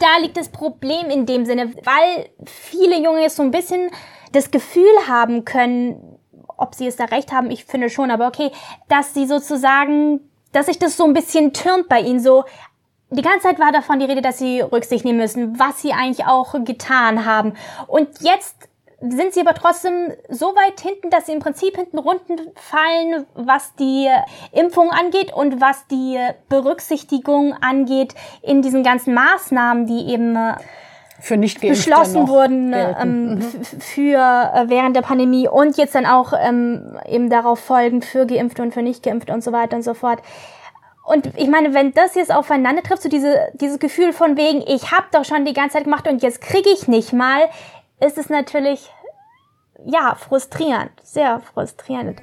da 0.00 0.18
liegt 0.20 0.36
das 0.36 0.48
Problem 0.48 1.10
in 1.10 1.26
dem 1.26 1.44
Sinne, 1.44 1.72
weil 1.84 2.30
viele 2.44 3.02
Junge 3.02 3.22
jetzt 3.22 3.36
so 3.36 3.42
ein 3.42 3.50
bisschen 3.50 3.90
das 4.32 4.50
Gefühl 4.50 4.84
haben 5.06 5.44
können, 5.44 6.18
ob 6.56 6.74
sie 6.74 6.86
es 6.86 6.96
da 6.96 7.04
recht 7.04 7.32
haben, 7.32 7.50
ich 7.50 7.64
finde 7.64 7.88
schon, 7.88 8.10
aber 8.10 8.26
okay, 8.26 8.50
dass 8.88 9.14
sie 9.14 9.26
sozusagen, 9.26 10.20
dass 10.52 10.66
sich 10.66 10.78
das 10.78 10.96
so 10.96 11.04
ein 11.04 11.14
bisschen 11.14 11.52
türmt 11.52 11.88
bei 11.88 12.00
ihnen, 12.00 12.20
so, 12.20 12.44
die 13.10 13.22
ganze 13.22 13.48
Zeit 13.48 13.58
war 13.58 13.72
davon 13.72 14.00
die 14.00 14.04
Rede, 14.04 14.20
dass 14.20 14.38
sie 14.38 14.60
Rücksicht 14.60 15.04
nehmen 15.04 15.18
müssen, 15.18 15.58
was 15.58 15.80
sie 15.80 15.92
eigentlich 15.92 16.26
auch 16.26 16.54
getan 16.64 17.24
haben. 17.24 17.54
Und 17.86 18.08
jetzt 18.20 18.67
sind 19.00 19.32
sie 19.32 19.40
aber 19.40 19.54
trotzdem 19.54 20.12
so 20.28 20.46
weit 20.46 20.80
hinten, 20.80 21.10
dass 21.10 21.26
sie 21.26 21.32
im 21.32 21.38
Prinzip 21.38 21.76
hinten 21.76 21.98
fallen, 22.56 23.26
was 23.34 23.74
die 23.76 24.08
Impfung 24.52 24.90
angeht 24.90 25.32
und 25.32 25.60
was 25.60 25.86
die 25.86 26.18
Berücksichtigung 26.48 27.54
angeht 27.60 28.14
in 28.42 28.60
diesen 28.60 28.82
ganzen 28.82 29.14
Maßnahmen, 29.14 29.86
die 29.86 30.12
eben 30.12 30.34
äh, 30.34 30.54
für 31.20 31.36
nicht 31.36 31.60
beschlossen 31.60 32.28
wurden 32.28 32.72
ähm, 32.72 33.34
mhm. 33.34 33.42
für 33.42 34.18
äh, 34.18 34.68
während 34.68 34.96
der 34.96 35.02
Pandemie 35.02 35.48
und 35.48 35.76
jetzt 35.76 35.94
dann 35.94 36.06
auch 36.06 36.32
ähm, 36.40 36.98
eben 37.08 37.30
darauf 37.30 37.60
folgend 37.60 38.04
für 38.04 38.26
Geimpfte 38.26 38.62
und 38.62 38.72
für 38.72 38.82
nicht 38.82 39.02
Geimpfte 39.04 39.32
und 39.32 39.42
so 39.42 39.52
weiter 39.52 39.76
und 39.76 39.82
so 39.82 39.94
fort. 39.94 40.20
Und 41.04 41.26
ich 41.38 41.48
meine, 41.48 41.72
wenn 41.72 41.92
das 41.92 42.16
jetzt 42.16 42.32
aufeinander 42.32 42.82
trifft, 42.82 43.02
so 43.02 43.08
diese, 43.08 43.48
dieses 43.54 43.78
Gefühl 43.78 44.12
von 44.12 44.36
wegen, 44.36 44.62
ich 44.66 44.92
habe 44.92 45.06
doch 45.10 45.24
schon 45.24 45.46
die 45.46 45.54
ganze 45.54 45.74
Zeit 45.74 45.84
gemacht 45.84 46.06
und 46.06 46.22
jetzt 46.22 46.42
kriege 46.42 46.68
ich 46.68 46.86
nicht 46.86 47.14
mal, 47.14 47.40
ist 48.00 48.18
es 48.18 48.28
natürlich, 48.28 48.90
ja, 49.84 50.14
frustrierend, 50.14 50.92
sehr 51.02 51.40
frustrierend. 51.40 52.20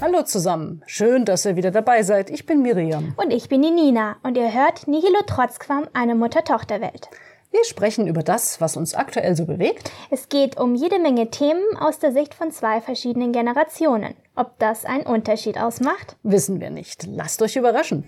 Hallo 0.00 0.22
zusammen, 0.22 0.82
schön, 0.86 1.24
dass 1.24 1.46
ihr 1.46 1.56
wieder 1.56 1.70
dabei 1.70 2.02
seid. 2.02 2.28
Ich 2.30 2.44
bin 2.44 2.62
Miriam. 2.62 3.14
Und 3.16 3.32
ich 3.32 3.48
bin 3.48 3.62
die 3.62 3.70
Nina 3.70 4.16
und 4.22 4.36
ihr 4.36 4.52
hört 4.52 4.86
Nihilo 4.86 5.22
Trotzquam, 5.26 5.88
eine 5.94 6.14
Mutter-Tochter-Welt. 6.14 7.08
Wir 7.50 7.64
sprechen 7.64 8.06
über 8.06 8.22
das, 8.22 8.60
was 8.60 8.76
uns 8.76 8.94
aktuell 8.94 9.34
so 9.36 9.46
bewegt. 9.46 9.90
Es 10.10 10.28
geht 10.28 10.58
um 10.58 10.74
jede 10.74 10.98
Menge 10.98 11.30
Themen 11.30 11.64
aus 11.78 11.98
der 11.98 12.12
Sicht 12.12 12.34
von 12.34 12.50
zwei 12.50 12.82
verschiedenen 12.82 13.32
Generationen. 13.32 14.14
Ob 14.34 14.58
das 14.58 14.84
einen 14.84 15.06
Unterschied 15.06 15.56
ausmacht? 15.56 16.16
Wissen 16.22 16.60
wir 16.60 16.70
nicht. 16.70 17.06
Lasst 17.06 17.40
euch 17.40 17.56
überraschen. 17.56 18.04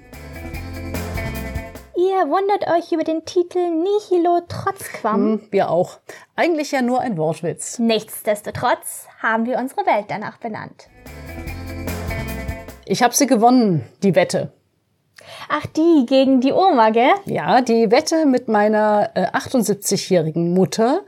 Ihr 1.98 2.30
wundert 2.30 2.70
euch 2.70 2.92
über 2.92 3.02
den 3.02 3.24
Titel 3.24 3.58
Nihilo 3.58 4.42
Trotzquam. 4.46 5.14
Hm, 5.14 5.41
wir 5.50 5.68
auch. 5.68 5.98
Eigentlich 6.36 6.70
ja 6.70 6.80
nur 6.80 7.00
ein 7.00 7.16
Wortwitz. 7.16 7.80
Nichtsdestotrotz 7.80 9.08
haben 9.20 9.46
wir 9.46 9.58
unsere 9.58 9.84
Welt 9.84 10.04
danach 10.06 10.36
benannt. 10.36 10.86
Ich 12.84 13.02
habe 13.02 13.16
sie 13.16 13.26
gewonnen, 13.26 13.84
die 14.04 14.14
Wette. 14.14 14.52
Ach, 15.48 15.66
die 15.66 16.06
gegen 16.06 16.41
die 16.41 16.52
Oma, 16.52 16.91
gell? 16.91 17.10
Ja, 17.24 17.62
die 17.62 17.91
Wette 17.91 18.26
mit 18.26 18.46
meiner 18.46 19.10
äh, 19.14 19.26
78-jährigen 19.36 20.54
Mutter, 20.54 21.00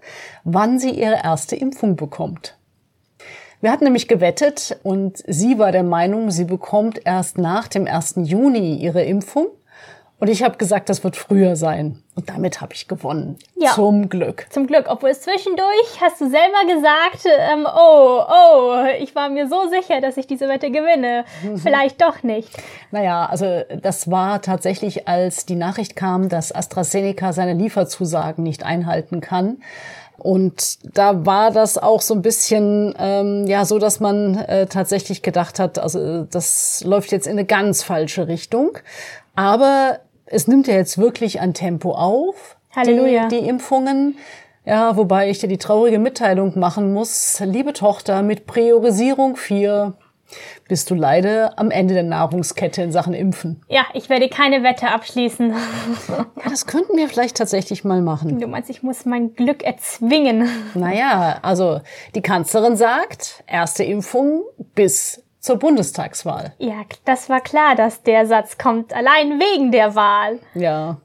wann 0.43 0.81
sie 0.81 0.91
ihre 0.91 1.23
erste 1.23 1.55
Impfung 1.55 1.95
bekommt. 1.95 2.59
Wir 3.61 3.71
hatten 3.71 3.85
nämlich 3.85 4.09
gewettet 4.09 4.81
und 4.83 5.23
sie 5.25 5.57
war 5.57 5.71
der 5.71 5.85
Meinung, 5.85 6.33
sie 6.33 6.47
bekommt 6.47 7.01
erst 7.05 7.39
nach 7.39 7.69
dem 7.69 7.87
1. 7.87 8.15
Juni 8.25 8.75
ihre 8.75 9.05
Impfung. 9.05 9.51
Und 10.21 10.29
ich 10.29 10.43
habe 10.43 10.59
gesagt, 10.59 10.91
das 10.91 11.03
wird 11.03 11.17
früher 11.17 11.57
sein. 11.57 12.03
Und 12.15 12.29
damit 12.29 12.61
habe 12.61 12.75
ich 12.75 12.87
gewonnen. 12.87 13.39
Ja. 13.57 13.71
Zum 13.71 14.11
Glück. 14.11 14.47
Zum 14.51 14.67
Glück. 14.67 14.85
Obwohl 14.89 15.11
es 15.11 15.23
zwischendurch 15.23 15.99
hast 15.99 16.21
du 16.21 16.29
selber 16.29 16.67
gesagt, 16.67 17.25
ähm, 17.39 17.67
oh, 17.67 18.23
oh, 18.29 18.85
ich 18.99 19.15
war 19.15 19.31
mir 19.31 19.49
so 19.49 19.69
sicher, 19.71 20.03
dass 20.03 20.19
ich 20.19 20.27
diese 20.27 20.47
Wette 20.47 20.71
gewinne. 20.71 21.25
Mhm. 21.43 21.57
Vielleicht 21.57 22.03
doch 22.03 22.23
nicht. 22.23 22.51
Naja, 22.91 23.27
also 23.27 23.63
das 23.81 24.11
war 24.11 24.43
tatsächlich, 24.43 25.09
als 25.09 25.47
die 25.47 25.57
Nachricht 25.57 25.97
kam, 25.97 26.29
dass 26.29 26.55
AstraZeneca 26.55 27.33
seine 27.33 27.55
Lieferzusagen 27.55 28.45
nicht 28.45 28.63
einhalten 28.63 29.23
kann. 29.23 29.63
Und 30.19 30.79
da 30.95 31.25
war 31.25 31.51
das 31.51 31.79
auch 31.79 32.03
so 32.03 32.13
ein 32.13 32.21
bisschen 32.21 32.95
ähm, 32.99 33.47
ja 33.47 33.65
so, 33.65 33.79
dass 33.79 34.01
man 34.01 34.37
äh, 34.37 34.67
tatsächlich 34.67 35.23
gedacht 35.23 35.59
hat, 35.59 35.79
also 35.79 36.25
das 36.25 36.85
läuft 36.85 37.11
jetzt 37.11 37.27
in 37.27 37.33
eine 37.33 37.47
ganz 37.47 37.83
falsche 37.83 38.29
Richtung. 38.29 38.77
Aber 39.35 40.01
es 40.31 40.47
nimmt 40.47 40.67
ja 40.67 40.75
jetzt 40.75 40.97
wirklich 40.97 41.41
an 41.41 41.55
Tempo 41.55 41.93
auf. 41.93 42.57
Halleluja. 42.75 43.29
Die, 43.29 43.41
die 43.41 43.49
Impfungen. 43.49 44.17
Ja, 44.65 44.97
wobei 44.97 45.29
ich 45.29 45.39
dir 45.39 45.49
die 45.49 45.59
traurige 45.59 45.99
Mitteilung 45.99 46.59
machen 46.59 46.93
muss. 46.93 47.41
Liebe 47.45 47.73
Tochter, 47.73 48.23
mit 48.23 48.47
Priorisierung 48.47 49.37
4 49.37 49.95
bist 50.69 50.89
du 50.91 50.95
leider 50.95 51.59
am 51.59 51.73
Ende 51.73 51.95
der 51.95 52.05
Nahrungskette 52.05 52.83
in 52.83 52.93
Sachen 52.93 53.15
Impfen. 53.15 53.63
Ja, 53.69 53.87
ich 53.95 54.09
werde 54.09 54.29
keine 54.29 54.63
Wette 54.63 54.89
abschließen. 54.89 55.51
ja, 56.09 56.27
das 56.49 56.67
könnten 56.67 56.97
wir 56.97 57.09
vielleicht 57.09 57.37
tatsächlich 57.37 57.83
mal 57.83 58.01
machen. 58.01 58.39
Du 58.39 58.47
meinst, 58.47 58.71
ich 58.71 58.85
muss 58.85 59.05
mein 59.05 59.35
Glück 59.35 59.65
erzwingen. 59.65 60.49
Naja, 60.75 61.39
also 61.43 61.81
die 62.15 62.23
Kanzlerin 62.23 62.77
sagt, 62.77 63.43
erste 63.49 63.83
Impfung 63.83 64.43
bis 64.77 65.25
zur 65.41 65.57
Bundestagswahl. 65.57 66.53
Ja, 66.59 66.85
das 67.05 67.29
war 67.29 67.41
klar, 67.41 67.75
dass 67.75 68.03
der 68.03 68.27
Satz 68.27 68.59
kommt, 68.59 68.93
allein 68.93 69.41
wegen 69.41 69.73
der 69.73 69.95
Wahl. 69.95 70.39
Ja, 70.55 70.99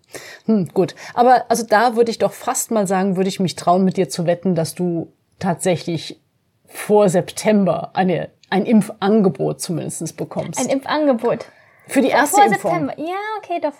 hm, 0.45 0.69
gut. 0.73 0.93
Aber 1.13 1.45
also 1.49 1.65
da 1.65 1.95
würde 1.95 2.11
ich 2.11 2.19
doch 2.19 2.33
fast 2.33 2.71
mal 2.71 2.85
sagen, 2.85 3.15
würde 3.15 3.29
ich 3.29 3.39
mich 3.39 3.55
trauen, 3.55 3.83
mit 3.83 3.97
dir 3.97 4.09
zu 4.09 4.25
wetten, 4.25 4.53
dass 4.53 4.75
du 4.75 5.11
tatsächlich 5.39 6.21
vor 6.65 7.07
September 7.09 7.91
eine, 7.93 8.29
ein 8.49 8.65
Impfangebot 8.65 9.61
zumindest 9.61 10.17
bekommst. 10.17 10.59
Ein 10.59 10.67
Impfangebot. 10.67 11.45
Für 11.87 12.01
die 12.01 12.09
erste 12.09 12.37
vor 12.37 12.45
Impfung. 12.45 12.71
September. 12.71 12.93
Ja, 12.97 13.15
okay, 13.37 13.61
doch. 13.61 13.73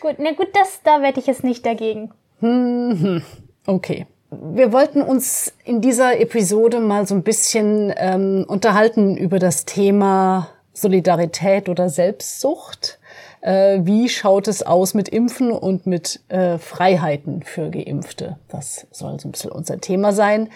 Gut, 0.00 0.16
na 0.18 0.32
gut, 0.32 0.48
das, 0.54 0.80
da 0.82 1.02
wette 1.02 1.20
ich 1.20 1.26
jetzt 1.26 1.44
nicht 1.44 1.64
dagegen. 1.64 2.12
Hm, 2.40 2.98
hm. 3.00 3.22
Okay 3.66 4.06
wir 4.54 4.72
wollten 4.72 5.02
uns 5.02 5.52
in 5.64 5.80
dieser 5.80 6.20
Episode 6.20 6.80
mal 6.80 7.06
so 7.06 7.14
ein 7.14 7.22
bisschen 7.22 7.92
ähm, 7.96 8.44
unterhalten 8.46 9.16
über 9.16 9.38
das 9.38 9.64
Thema 9.64 10.48
Solidarität 10.72 11.68
oder 11.68 11.88
Selbstsucht. 11.88 12.98
Äh, 13.40 13.80
wie 13.82 14.08
schaut 14.08 14.48
es 14.48 14.62
aus 14.62 14.94
mit 14.94 15.08
Impfen 15.08 15.52
und 15.52 15.86
mit 15.86 16.20
äh, 16.28 16.58
Freiheiten 16.58 17.42
für 17.42 17.70
Geimpfte? 17.70 18.38
Das 18.48 18.86
soll 18.90 19.20
so 19.20 19.28
ein 19.28 19.32
bisschen 19.32 19.52
unser 19.52 19.80
Thema 19.80 20.12
sein. 20.12 20.48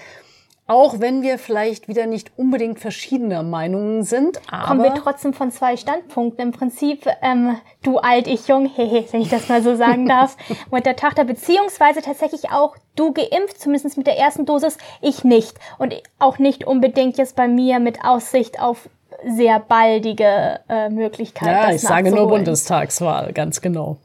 Auch 0.71 1.01
wenn 1.01 1.23
wir 1.23 1.39
vielleicht 1.39 1.89
wieder 1.89 2.05
nicht 2.05 2.31
unbedingt 2.37 2.79
verschiedener 2.79 3.43
Meinungen 3.43 4.03
sind, 4.03 4.39
aber 4.51 4.67
kommen 4.67 4.83
wir 4.83 4.95
trotzdem 4.95 5.33
von 5.33 5.51
zwei 5.51 5.79
Standpunkten. 5.79 6.45
Im 6.45 6.53
Prinzip 6.53 7.07
ähm, 7.23 7.57
du 7.83 7.97
alt, 7.97 8.27
ich 8.27 8.49
jung, 8.49 8.67
hehe, 8.77 9.05
wenn 9.11 9.23
ich 9.23 9.31
das 9.31 9.49
mal 9.49 9.63
so 9.63 9.75
sagen 9.77 10.07
darf, 10.09 10.37
mit 10.71 10.85
der 10.85 10.95
Tochter 10.95 11.25
beziehungsweise 11.25 12.03
tatsächlich 12.03 12.51
auch 12.51 12.77
du 12.97 13.15
geimpft, 13.15 13.59
zumindest 13.59 13.97
mit 13.97 14.07
der 14.07 14.19
ersten 14.19 14.45
Dosis, 14.45 14.77
ich 15.01 15.25
nicht 15.25 15.57
und 15.79 15.95
auch 16.19 16.39
nicht 16.39 16.67
unbedingt 16.67 17.17
jetzt 17.17 17.35
bei 17.35 17.49
mir 17.49 17.81
mit 17.81 18.05
Aussicht 18.05 18.61
auf 18.61 18.91
sehr 19.27 19.61
baldige 19.61 20.61
äh, 20.69 20.91
Möglichkeit. 20.91 21.49
Ja, 21.49 21.73
ich 21.73 21.81
sage 21.81 22.11
nur 22.11 22.29
Bundestagswahl, 22.29 23.33
ganz 23.33 23.63
genau. 23.63 23.97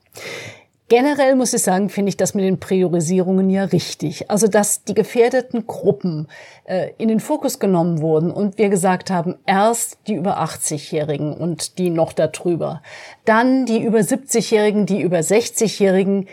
Generell 0.96 1.34
muss 1.34 1.56
ich 1.56 1.64
sagen, 1.64 1.90
finde 1.90 2.10
ich 2.10 2.18
das 2.18 2.36
mit 2.36 2.46
den 2.46 2.60
Priorisierungen 2.60 3.50
ja 3.50 3.64
richtig. 3.64 4.30
Also, 4.30 4.48
dass 4.48 4.84
die 4.84 4.94
gefährdeten 4.94 5.66
Gruppen 5.66 6.28
äh, 6.66 6.92
in 7.00 7.08
den 7.08 7.20
Fokus 7.20 7.58
genommen 7.58 8.00
wurden 8.00 8.30
und 8.30 8.60
wir 8.60 8.70
gesagt 8.70 9.10
haben, 9.10 9.34
erst 9.48 9.98
die 10.06 10.14
über 10.14 10.40
80-Jährigen 10.40 11.34
und 11.34 11.80
die 11.80 11.90
noch 11.90 12.14
darüber, 12.14 12.84
dann 13.26 13.66
die 13.66 13.82
über 13.82 14.02
70-Jährigen, 14.02 14.86
die 14.86 15.02
über 15.02 15.18
60-Jährigen, 15.18 16.28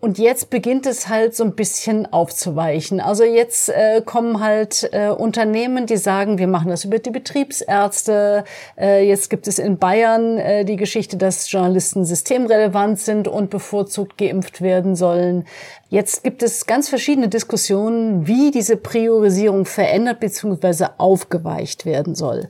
und 0.00 0.18
jetzt 0.18 0.48
beginnt 0.48 0.86
es 0.86 1.08
halt 1.08 1.36
so 1.36 1.44
ein 1.44 1.52
bisschen 1.52 2.10
aufzuweichen. 2.10 3.00
Also 3.00 3.22
jetzt 3.22 3.68
äh, 3.68 4.00
kommen 4.02 4.40
halt 4.40 4.88
äh, 4.92 5.10
Unternehmen, 5.10 5.84
die 5.84 5.98
sagen, 5.98 6.38
wir 6.38 6.46
machen 6.46 6.70
das 6.70 6.84
über 6.86 6.98
die 6.98 7.10
Betriebsärzte. 7.10 8.44
Äh, 8.78 9.06
jetzt 9.06 9.28
gibt 9.28 9.46
es 9.46 9.58
in 9.58 9.76
Bayern 9.76 10.38
äh, 10.38 10.64
die 10.64 10.76
Geschichte, 10.76 11.18
dass 11.18 11.52
Journalisten 11.52 12.06
systemrelevant 12.06 12.98
sind 12.98 13.28
und 13.28 13.50
bevorzugt 13.50 14.16
geimpft 14.16 14.62
werden 14.62 14.96
sollen. 14.96 15.46
Jetzt 15.90 16.24
gibt 16.24 16.42
es 16.42 16.64
ganz 16.64 16.88
verschiedene 16.88 17.28
Diskussionen, 17.28 18.26
wie 18.26 18.50
diese 18.50 18.78
Priorisierung 18.78 19.66
verändert 19.66 20.20
bzw. 20.20 20.86
aufgeweicht 20.96 21.84
werden 21.84 22.14
soll. 22.14 22.48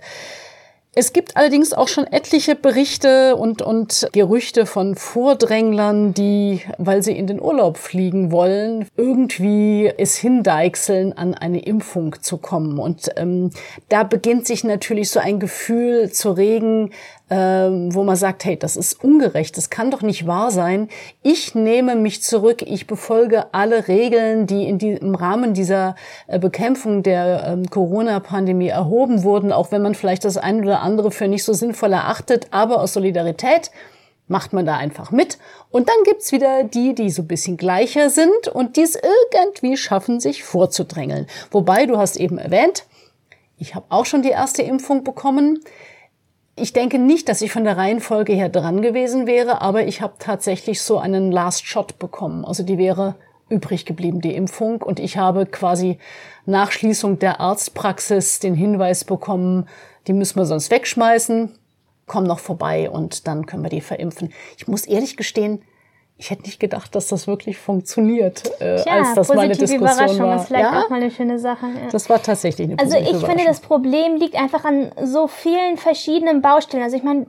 Es 0.93 1.13
gibt 1.13 1.37
allerdings 1.37 1.73
auch 1.73 1.87
schon 1.87 2.05
etliche 2.09 2.57
Berichte 2.57 3.37
und, 3.37 3.63
und 3.63 4.09
Gerüchte 4.13 4.67
von 4.67 4.97
Vordränglern, 4.97 6.15
die, 6.15 6.63
weil 6.79 7.05
sie 7.05 7.17
in 7.17 7.29
den 7.29 7.41
Urlaub 7.41 7.79
fliegen 7.79 8.33
wollen, 8.33 8.89
irgendwie 8.97 9.87
es 9.87 10.17
hindeichseln, 10.17 11.13
an 11.13 11.35
eine 11.35 11.61
Impfung 11.61 12.21
zu 12.21 12.39
kommen. 12.39 12.81
Und 12.81 13.09
ähm, 13.17 13.51
da 13.89 14.03
beginnt 14.03 14.49
sich 14.49 14.65
natürlich 14.65 15.11
so 15.11 15.21
ein 15.21 15.39
Gefühl 15.39 16.11
zu 16.11 16.33
regen, 16.33 16.91
ähm, 17.31 17.95
wo 17.95 18.03
man 18.03 18.17
sagt, 18.17 18.45
hey, 18.45 18.59
das 18.59 18.77
ist 18.77 19.03
ungerecht, 19.05 19.57
das 19.57 19.71
kann 19.71 19.91
doch 19.91 20.03
nicht 20.03 20.27
wahr 20.27 20.51
sein. 20.51 20.89
Ich 21.23 21.55
nehme 21.55 21.95
mich 21.95 22.23
zurück, 22.23 22.63
ich 22.63 22.89
befolge 22.89 23.55
alle 23.55 23.87
Regeln, 23.87 24.49
die, 24.49 24.69
in 24.69 24.79
die 24.79 24.93
im 24.93 25.15
Rahmen 25.15 25.55
dieser 25.55 25.95
äh, 26.27 26.41
Bekämpfung 26.41 27.05
der 27.05 27.45
ähm, 27.47 27.71
Corona-Pandemie 27.71 28.69
erhoben 28.69 29.23
wurden, 29.23 29.53
auch 29.53 29.71
wenn 29.71 29.83
man 29.83 29.95
vielleicht 29.95 30.25
das 30.25 30.37
eine 30.37 30.63
oder 30.63 30.81
andere 30.81 31.13
für 31.13 31.29
nicht 31.29 31.45
so 31.45 31.53
sinnvoll 31.53 31.93
erachtet, 31.93 32.49
aber 32.51 32.81
aus 32.81 32.95
Solidarität 32.95 33.71
macht 34.27 34.53
man 34.53 34.67
da 34.67 34.77
einfach 34.77 35.11
mit. 35.11 35.39
Und 35.71 35.89
dann 35.89 35.97
gibt's 36.05 36.33
wieder 36.33 36.65
die, 36.65 36.95
die 36.95 37.11
so 37.11 37.23
ein 37.23 37.29
bisschen 37.29 37.57
gleicher 37.57 38.11
sind 38.11 38.49
und 38.53 38.77
die 38.77 38.83
es 38.83 38.97
irgendwie 38.97 39.77
schaffen, 39.77 40.21
sich 40.21 40.45
vorzudrängeln. 40.45 41.27
Wobei, 41.51 41.87
du 41.87 41.97
hast 41.97 42.17
eben 42.17 42.39
erwähnt, 42.39 42.85
ich 43.59 43.75
habe 43.75 43.87
auch 43.91 44.07
schon 44.07 44.23
die 44.23 44.31
erste 44.31 44.63
Impfung 44.63 45.05
bekommen. 45.05 45.61
Ich 46.61 46.75
denke 46.75 46.99
nicht, 46.99 47.31
dass 47.31 47.41
ich 47.41 47.51
von 47.51 47.65
der 47.65 47.79
Reihenfolge 47.79 48.35
her 48.35 48.51
dran 48.51 48.83
gewesen 48.83 49.27
wäre, 49.27 49.63
aber 49.63 49.87
ich 49.87 50.03
habe 50.03 50.15
tatsächlich 50.19 50.83
so 50.83 50.99
einen 50.99 51.33
Last 51.33 51.67
Shot 51.67 51.99
bekommen. 51.99 52.45
Also 52.45 52.63
die 52.63 52.77
wäre 52.77 53.15
übrig 53.49 53.87
geblieben, 53.87 54.21
die 54.21 54.35
Impfung. 54.35 54.83
Und 54.83 55.01
ich 55.01 55.17
habe 55.17 55.47
quasi 55.47 55.99
nach 56.45 56.71
Schließung 56.71 57.19
der 57.19 57.41
Arztpraxis 57.41 58.41
den 58.41 58.55
Hinweis 58.55 59.05
bekommen, 59.05 59.69
die 60.07 60.13
müssen 60.13 60.37
wir 60.39 60.45
sonst 60.45 60.71
wegschmeißen 60.71 61.51
komm 62.11 62.25
noch 62.25 62.41
vorbei 62.41 62.91
und 62.91 63.29
dann 63.29 63.47
können 63.47 63.63
wir 63.63 63.71
die 63.71 63.81
verimpfen. 63.81 64.33
Ich 64.59 64.67
muss 64.67 64.85
ehrlich 64.85 65.17
gestehen, 65.17 65.63
ich 66.21 66.31
hätte 66.31 66.43
nicht 66.43 66.61
gedacht, 66.61 66.95
dass 66.95 67.09
das 67.09 67.27
wirklich 67.27 67.57
funktioniert, 67.57 68.45
äh, 68.61 68.83
Tja, 68.83 68.93
als 68.93 69.15
das 69.15 69.29
mal 69.29 69.39
eine 69.39 69.55
positive 69.55 69.79
Diskussion 69.79 70.05
Überraschung 70.05 70.27
war. 70.27 70.37
ist 70.37 70.47
vielleicht 70.49 70.71
ja, 70.71 70.83
auch 70.83 70.91
mal 70.91 71.01
eine 71.01 71.11
schöne 71.11 71.39
Sache. 71.39 71.65
Ja. 71.67 71.89
das 71.91 72.11
war 72.11 72.23
tatsächlich 72.23 72.69
eine 72.69 72.79
Also 72.79 72.99
ich 72.99 73.25
finde, 73.25 73.45
das 73.47 73.61
Problem 73.61 74.17
liegt 74.17 74.35
einfach 74.35 74.67
an 74.67 74.93
so 75.03 75.29
vielen 75.29 75.79
verschiedenen 75.79 76.43
Baustellen. 76.43 76.83
Also 76.83 76.99
ich 76.99 77.03
meine, 77.03 77.27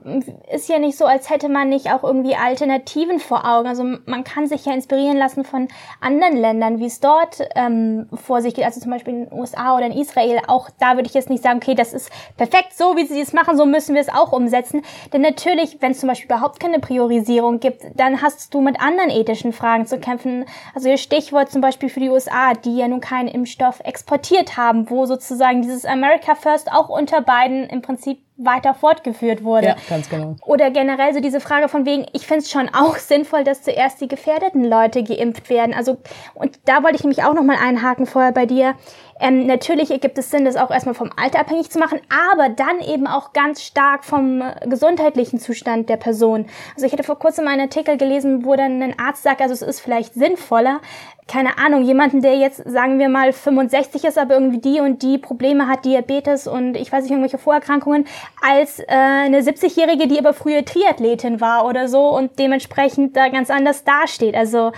ist 0.52 0.68
ja 0.68 0.78
nicht 0.78 0.98
so, 0.98 1.06
als 1.06 1.30
hätte 1.30 1.48
man 1.48 1.70
nicht 1.70 1.90
auch 1.90 2.04
irgendwie 2.04 2.34
Alternativen 2.34 3.18
vor 3.18 3.50
Augen. 3.50 3.66
Also 3.66 3.82
man 3.82 4.24
kann 4.24 4.46
sich 4.46 4.66
ja 4.66 4.74
inspirieren 4.74 5.16
lassen 5.16 5.44
von 5.44 5.68
anderen 6.02 6.36
Ländern, 6.36 6.78
wie 6.78 6.86
es 6.86 7.00
dort 7.00 7.40
ähm, 7.54 8.10
vor 8.12 8.42
sich 8.42 8.54
geht. 8.54 8.66
Also 8.66 8.78
zum 8.78 8.90
Beispiel 8.90 9.14
in 9.14 9.24
den 9.24 9.32
USA 9.32 9.74
oder 9.74 9.86
in 9.86 9.92
Israel. 9.92 10.38
Auch 10.48 10.68
da 10.80 10.96
würde 10.96 11.06
ich 11.06 11.14
jetzt 11.14 11.30
nicht 11.30 11.42
sagen, 11.42 11.60
okay, 11.62 11.74
das 11.74 11.94
ist 11.94 12.10
perfekt, 12.36 12.76
so 12.76 12.94
wie 12.94 13.06
sie 13.06 13.22
es 13.22 13.32
machen, 13.32 13.56
so 13.56 13.64
müssen 13.64 13.94
wir 13.94 14.02
es 14.02 14.10
auch 14.10 14.32
umsetzen. 14.32 14.82
Denn 15.14 15.22
natürlich, 15.22 15.80
wenn 15.80 15.92
es 15.92 16.00
zum 16.00 16.10
Beispiel 16.10 16.26
überhaupt 16.26 16.60
keine 16.60 16.78
Priorisierung 16.78 17.58
gibt, 17.58 17.86
dann 17.94 18.20
hast 18.20 18.52
du 18.52 18.60
mit 18.60 18.81
anderen 18.82 19.10
ethischen 19.10 19.52
Fragen 19.52 19.86
zu 19.86 19.98
kämpfen. 19.98 20.44
Also 20.74 20.88
ihr 20.88 20.98
Stichwort 20.98 21.50
zum 21.50 21.60
Beispiel 21.60 21.88
für 21.88 22.00
die 22.00 22.10
USA, 22.10 22.54
die 22.54 22.76
ja 22.76 22.88
nun 22.88 23.00
keinen 23.00 23.28
Impfstoff 23.28 23.80
exportiert 23.80 24.56
haben, 24.56 24.90
wo 24.90 25.06
sozusagen 25.06 25.62
dieses 25.62 25.84
America 25.84 26.34
First 26.34 26.70
auch 26.70 26.88
unter 26.88 27.20
beiden 27.22 27.64
im 27.64 27.82
Prinzip 27.82 28.18
weiter 28.44 28.74
fortgeführt 28.74 29.44
wurde. 29.44 29.68
Ja, 29.68 29.76
ganz 29.88 30.08
genau. 30.08 30.36
Oder 30.44 30.70
generell 30.70 31.12
so 31.14 31.20
diese 31.20 31.40
Frage 31.40 31.68
von 31.68 31.86
wegen, 31.86 32.06
ich 32.12 32.26
finde 32.26 32.40
es 32.40 32.50
schon 32.50 32.68
auch 32.74 32.96
sinnvoll, 32.98 33.44
dass 33.44 33.62
zuerst 33.62 34.00
die 34.00 34.08
gefährdeten 34.08 34.64
Leute 34.64 35.02
geimpft 35.02 35.50
werden. 35.50 35.74
Also, 35.74 35.98
und 36.34 36.58
da 36.64 36.82
wollte 36.82 36.96
ich 36.96 37.04
nämlich 37.04 37.24
auch 37.24 37.34
nochmal 37.34 37.58
einhaken 37.62 38.06
vorher 38.06 38.32
bei 38.32 38.46
dir. 38.46 38.74
Ähm, 39.22 39.46
natürlich 39.46 39.92
ergibt 39.92 40.18
es 40.18 40.32
Sinn, 40.32 40.44
das 40.44 40.56
auch 40.56 40.72
erstmal 40.72 40.96
vom 40.96 41.10
Alter 41.16 41.38
abhängig 41.38 41.70
zu 41.70 41.78
machen, 41.78 42.00
aber 42.10 42.48
dann 42.48 42.80
eben 42.80 43.06
auch 43.06 43.32
ganz 43.32 43.62
stark 43.62 44.04
vom 44.04 44.42
äh, 44.42 44.66
gesundheitlichen 44.66 45.38
Zustand 45.38 45.88
der 45.88 45.96
Person. 45.96 46.46
Also 46.74 46.86
ich 46.86 46.92
hatte 46.92 47.04
vor 47.04 47.20
kurzem 47.20 47.46
einen 47.46 47.60
Artikel 47.60 47.96
gelesen, 47.96 48.44
wo 48.44 48.56
dann 48.56 48.82
ein 48.82 48.98
Arzt 48.98 49.22
sagt, 49.22 49.40
also 49.40 49.54
es 49.54 49.62
ist 49.62 49.80
vielleicht 49.80 50.14
sinnvoller, 50.14 50.80
keine 51.28 51.56
Ahnung, 51.56 51.84
jemanden, 51.84 52.20
der 52.20 52.36
jetzt, 52.36 52.68
sagen 52.68 52.98
wir 52.98 53.08
mal, 53.08 53.32
65 53.32 54.02
ist, 54.02 54.18
aber 54.18 54.34
irgendwie 54.34 54.58
die 54.58 54.80
und 54.80 55.02
die 55.02 55.18
Probleme 55.18 55.68
hat, 55.68 55.84
Diabetes 55.84 56.48
und 56.48 56.76
ich 56.76 56.90
weiß 56.90 57.04
nicht, 57.04 57.12
irgendwelche 57.12 57.38
Vorerkrankungen, 57.38 58.06
als 58.44 58.80
äh, 58.80 58.86
eine 58.88 59.40
70-Jährige, 59.40 60.08
die 60.08 60.18
aber 60.18 60.34
früher 60.34 60.64
Triathletin 60.64 61.40
war 61.40 61.64
oder 61.64 61.86
so 61.86 62.08
und 62.08 62.40
dementsprechend 62.40 63.16
da 63.16 63.28
ganz 63.28 63.50
anders 63.50 63.84
dasteht. 63.84 64.34
Also, 64.34 64.72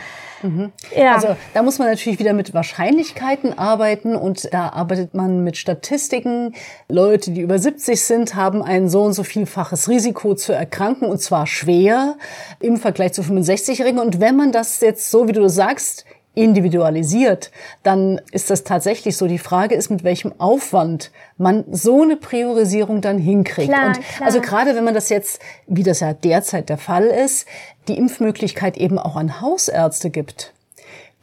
ja. 0.96 1.14
Also 1.14 1.36
da 1.54 1.62
muss 1.62 1.78
man 1.78 1.88
natürlich 1.88 2.18
wieder 2.18 2.32
mit 2.32 2.54
Wahrscheinlichkeiten 2.54 3.58
arbeiten 3.58 4.14
und 4.14 4.52
da 4.52 4.68
arbeitet 4.70 5.14
man 5.14 5.42
mit 5.42 5.56
Statistiken. 5.56 6.54
Leute, 6.88 7.30
die 7.30 7.40
über 7.40 7.58
70 7.58 8.02
sind, 8.02 8.34
haben 8.34 8.62
ein 8.62 8.88
so 8.88 9.02
und 9.02 9.14
so 9.14 9.22
vielfaches 9.22 9.88
Risiko 9.88 10.34
zu 10.34 10.52
erkranken 10.52 11.08
und 11.08 11.20
zwar 11.20 11.46
schwer 11.46 12.16
im 12.60 12.76
Vergleich 12.76 13.12
zu 13.12 13.22
65-Jährigen. 13.22 13.98
Und 13.98 14.20
wenn 14.20 14.36
man 14.36 14.52
das 14.52 14.80
jetzt 14.80 15.10
so, 15.10 15.28
wie 15.28 15.32
du 15.32 15.48
sagst, 15.48 16.04
individualisiert, 16.34 17.50
dann 17.82 18.20
ist 18.32 18.50
das 18.50 18.64
tatsächlich 18.64 19.16
so. 19.16 19.26
Die 19.26 19.38
Frage 19.38 19.74
ist, 19.74 19.90
mit 19.90 20.04
welchem 20.04 20.32
Aufwand 20.38 21.10
man 21.38 21.64
so 21.70 22.02
eine 22.02 22.16
Priorisierung 22.16 23.00
dann 23.00 23.18
hinkriegt. 23.18 23.72
Klar, 23.72 23.88
und 23.88 24.00
klar. 24.00 24.26
also 24.26 24.40
gerade 24.40 24.74
wenn 24.74 24.84
man 24.84 24.94
das 24.94 25.08
jetzt, 25.08 25.40
wie 25.66 25.82
das 25.82 26.00
ja 26.00 26.12
derzeit 26.12 26.68
der 26.68 26.78
Fall 26.78 27.04
ist, 27.04 27.46
die 27.88 27.96
Impfmöglichkeit 27.96 28.76
eben 28.76 28.98
auch 28.98 29.16
an 29.16 29.40
Hausärzte 29.40 30.10
gibt, 30.10 30.52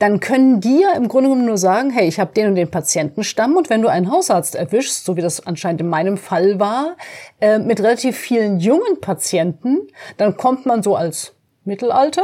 dann 0.01 0.19
können 0.19 0.61
die 0.61 0.79
ja 0.81 0.93
im 0.93 1.07
Grunde 1.07 1.29
genommen 1.29 1.45
nur 1.45 1.59
sagen, 1.59 1.91
hey, 1.91 2.07
ich 2.07 2.19
habe 2.19 2.33
den 2.33 2.47
und 2.47 2.55
den 2.55 2.71
Patientenstamm 2.71 3.55
und 3.55 3.69
wenn 3.69 3.83
du 3.83 3.87
einen 3.87 4.11
Hausarzt 4.11 4.55
erwischst, 4.55 5.05
so 5.05 5.15
wie 5.15 5.21
das 5.21 5.45
anscheinend 5.45 5.81
in 5.81 5.89
meinem 5.89 6.17
Fall 6.17 6.59
war, 6.59 6.95
äh, 7.39 7.59
mit 7.59 7.79
relativ 7.81 8.17
vielen 8.17 8.59
jungen 8.59 8.99
Patienten, 8.99 9.77
dann 10.17 10.37
kommt 10.37 10.65
man 10.65 10.81
so 10.81 10.95
als 10.95 11.33
Mittelalter 11.63 12.23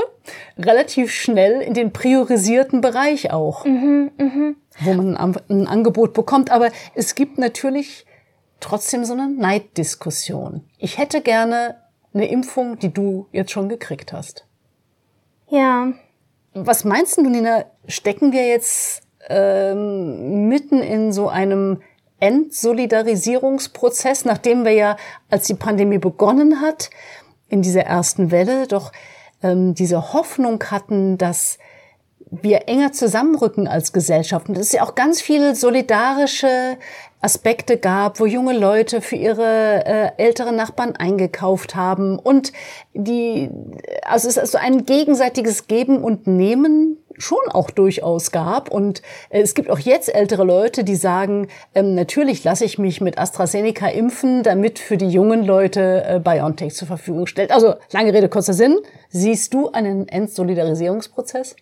relativ 0.57 1.11
schnell 1.11 1.61
in 1.61 1.73
den 1.73 1.93
priorisierten 1.93 2.81
Bereich 2.81 3.31
auch, 3.31 3.63
wo 3.65 4.93
man 4.93 5.15
ein, 5.15 5.17
Am- 5.17 5.35
ein 5.49 5.67
Angebot 5.67 6.13
bekommt. 6.13 6.51
Aber 6.51 6.69
es 6.95 7.15
gibt 7.15 7.37
natürlich 7.37 8.05
trotzdem 8.59 9.05
so 9.05 9.13
eine 9.13 9.29
Neiddiskussion. 9.29 10.63
Ich 10.79 10.97
hätte 10.97 11.21
gerne 11.21 11.75
eine 12.13 12.27
Impfung, 12.29 12.79
die 12.79 12.91
du 12.91 13.27
jetzt 13.31 13.51
schon 13.51 13.69
gekriegt 13.69 14.11
hast. 14.13 14.45
ja. 15.49 15.93
Was 16.59 16.83
meinst 16.85 17.17
du, 17.17 17.21
Nina? 17.21 17.65
Stecken 17.87 18.31
wir 18.31 18.47
jetzt 18.47 19.03
ähm, 19.29 20.47
mitten 20.47 20.81
in 20.81 21.11
so 21.11 21.29
einem 21.29 21.83
Entsolidarisierungsprozess, 22.19 24.25
nachdem 24.25 24.65
wir 24.65 24.71
ja, 24.71 24.97
als 25.29 25.45
die 25.45 25.53
Pandemie 25.53 25.99
begonnen 25.99 26.61
hat, 26.61 26.89
in 27.49 27.61
dieser 27.61 27.83
ersten 27.83 28.31
Welle 28.31 28.65
doch 28.67 28.91
ähm, 29.43 29.73
diese 29.73 30.13
Hoffnung 30.13 30.63
hatten, 30.71 31.17
dass 31.17 31.57
wir 32.29 32.67
enger 32.67 32.91
zusammenrücken 32.91 33.67
als 33.67 33.93
Gesellschaft. 33.93 34.49
Und 34.49 34.57
dass 34.57 34.67
es 34.67 34.73
ja 34.73 34.83
auch 34.83 34.95
ganz 34.95 35.21
viele 35.21 35.55
solidarische 35.55 36.77
Aspekte 37.21 37.77
gab, 37.77 38.19
wo 38.19 38.25
junge 38.25 38.57
Leute 38.57 39.01
für 39.01 39.15
ihre 39.15 39.85
äh, 39.85 40.11
älteren 40.17 40.55
Nachbarn 40.55 40.95
eingekauft 40.95 41.75
haben 41.75 42.19
und 42.19 42.53
die, 42.93 43.49
also 44.03 44.27
es 44.27 44.37
also 44.37 44.57
ein 44.59 44.85
gegenseitiges 44.85 45.67
Geben 45.67 46.03
und 46.03 46.27
Nehmen 46.27 46.97
schon 47.17 47.39
auch 47.51 47.71
durchaus 47.71 48.31
gab. 48.31 48.69
Und 48.69 49.01
äh, 49.29 49.41
es 49.41 49.53
gibt 49.53 49.69
auch 49.69 49.79
jetzt 49.79 50.13
ältere 50.13 50.43
Leute, 50.43 50.83
die 50.83 50.95
sagen, 50.95 51.47
ähm, 51.75 51.95
natürlich 51.95 52.43
lasse 52.43 52.65
ich 52.65 52.77
mich 52.77 53.01
mit 53.01 53.17
AstraZeneca 53.17 53.87
impfen, 53.87 54.43
damit 54.43 54.79
für 54.79 54.97
die 54.97 55.09
jungen 55.09 55.43
Leute 55.45 56.03
äh, 56.07 56.19
BioNTech 56.19 56.73
zur 56.73 56.87
Verfügung 56.87 57.27
stellt. 57.27 57.51
Also 57.51 57.75
lange 57.91 58.13
Rede, 58.13 58.29
kurzer 58.29 58.53
Sinn. 58.53 58.77
Siehst 59.09 59.53
du 59.53 59.71
einen 59.71 60.07
Entsolidarisierungsprozess? 60.07 61.55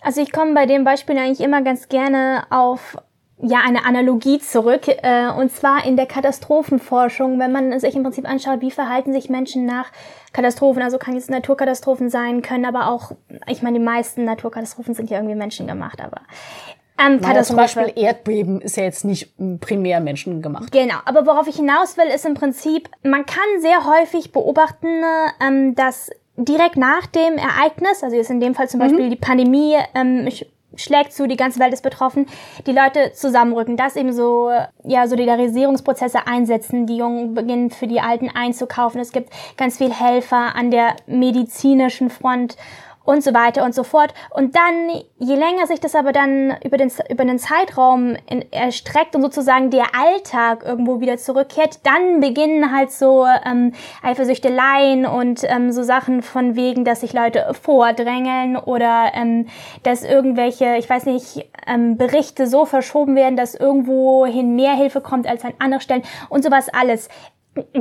Also 0.00 0.20
ich 0.20 0.32
komme 0.32 0.54
bei 0.54 0.66
dem 0.66 0.84
Beispiel 0.84 1.18
eigentlich 1.18 1.40
immer 1.40 1.62
ganz 1.62 1.88
gerne 1.88 2.44
auf 2.50 2.96
ja 3.40 3.58
eine 3.64 3.84
Analogie 3.84 4.38
zurück 4.40 4.88
äh, 4.88 5.28
und 5.30 5.52
zwar 5.52 5.84
in 5.86 5.96
der 5.96 6.06
Katastrophenforschung, 6.06 7.38
wenn 7.38 7.52
man 7.52 7.78
sich 7.78 7.94
im 7.94 8.02
Prinzip 8.02 8.28
anschaut, 8.28 8.60
wie 8.60 8.70
verhalten 8.70 9.12
sich 9.12 9.30
Menschen 9.30 9.64
nach 9.64 9.86
Katastrophen, 10.32 10.82
also 10.82 10.98
kann 10.98 11.14
jetzt 11.14 11.30
Naturkatastrophen 11.30 12.10
sein, 12.10 12.42
können 12.42 12.64
aber 12.64 12.90
auch, 12.90 13.12
ich 13.46 13.62
meine, 13.62 13.78
die 13.78 13.84
meisten 13.84 14.24
Naturkatastrophen 14.24 14.94
sind 14.94 15.10
ja 15.10 15.18
irgendwie 15.18 15.36
menschengemacht, 15.36 16.00
aber 16.00 16.20
ähm, 17.00 17.20
Naja, 17.20 17.42
zum. 17.44 17.54
Beispiel 17.56 17.92
Erdbeben 17.94 18.60
ist 18.60 18.76
ja 18.76 18.82
jetzt 18.82 19.04
nicht 19.04 19.32
primär 19.60 20.00
menschengemacht. 20.00 20.72
Genau, 20.72 20.96
aber 21.04 21.26
worauf 21.26 21.46
ich 21.46 21.54
hinaus 21.56 21.96
will, 21.96 22.06
ist 22.12 22.26
im 22.26 22.34
Prinzip, 22.34 22.90
man 23.04 23.24
kann 23.24 23.44
sehr 23.60 23.84
häufig 23.86 24.32
beobachten, 24.32 24.88
ähm, 25.40 25.76
dass 25.76 26.10
direkt 26.36 26.76
nach 26.76 27.06
dem 27.06 27.34
Ereignis, 27.36 28.02
also 28.02 28.16
jetzt 28.16 28.30
in 28.30 28.40
dem 28.40 28.54
Fall 28.56 28.68
zum 28.68 28.80
Beispiel 28.80 29.10
die 29.10 29.16
Pandemie, 29.16 29.76
ähm, 29.94 30.26
sch- 30.26 30.46
schlägt 30.76 31.12
zu, 31.12 31.26
die 31.26 31.36
ganze 31.36 31.60
Welt 31.60 31.72
ist 31.72 31.82
betroffen, 31.82 32.26
die 32.66 32.72
Leute 32.72 33.12
zusammenrücken, 33.12 33.76
dass 33.76 33.96
eben 33.96 34.12
so 34.12 34.50
ja 34.84 35.06
Solidarisierungsprozesse 35.06 36.26
einsetzen, 36.26 36.86
die 36.86 36.96
Jungen 36.96 37.34
beginnen 37.34 37.70
für 37.70 37.86
die 37.86 38.00
Alten 38.00 38.30
einzukaufen, 38.30 39.00
es 39.00 39.12
gibt 39.12 39.30
ganz 39.56 39.78
viel 39.78 39.92
Helfer 39.92 40.54
an 40.54 40.70
der 40.70 40.96
medizinischen 41.06 42.10
Front 42.10 42.56
und 43.08 43.24
so 43.24 43.32
weiter 43.32 43.64
und 43.64 43.74
so 43.74 43.84
fort. 43.84 44.12
Und 44.28 44.54
dann, 44.54 44.90
je 45.18 45.34
länger 45.34 45.66
sich 45.66 45.80
das 45.80 45.94
aber 45.94 46.12
dann 46.12 46.54
über 46.62 46.76
den, 46.76 46.92
über 47.08 47.24
den 47.24 47.38
Zeitraum 47.38 48.16
in, 48.28 48.52
erstreckt 48.52 49.16
und 49.16 49.22
sozusagen 49.22 49.70
der 49.70 49.86
Alltag 49.98 50.62
irgendwo 50.62 51.00
wieder 51.00 51.16
zurückkehrt, 51.16 51.86
dann 51.86 52.20
beginnen 52.20 52.70
halt 52.70 52.92
so 52.92 53.24
ähm, 53.46 53.72
Eifersüchteleien 54.02 55.06
und 55.06 55.40
ähm, 55.44 55.72
so 55.72 55.82
Sachen 55.84 56.20
von 56.20 56.54
wegen, 56.54 56.84
dass 56.84 57.00
sich 57.00 57.14
Leute 57.14 57.46
vordrängeln 57.58 58.58
oder 58.58 59.12
ähm, 59.14 59.46
dass 59.84 60.04
irgendwelche, 60.04 60.76
ich 60.76 60.90
weiß 60.90 61.06
nicht, 61.06 61.48
ähm, 61.66 61.96
Berichte 61.96 62.46
so 62.46 62.66
verschoben 62.66 63.16
werden, 63.16 63.36
dass 63.36 63.54
irgendwohin 63.54 64.54
mehr 64.54 64.74
Hilfe 64.74 65.00
kommt 65.00 65.26
als 65.26 65.46
an 65.46 65.54
anderen 65.58 65.80
Stellen 65.80 66.02
und 66.28 66.44
sowas 66.44 66.68
alles 66.68 67.08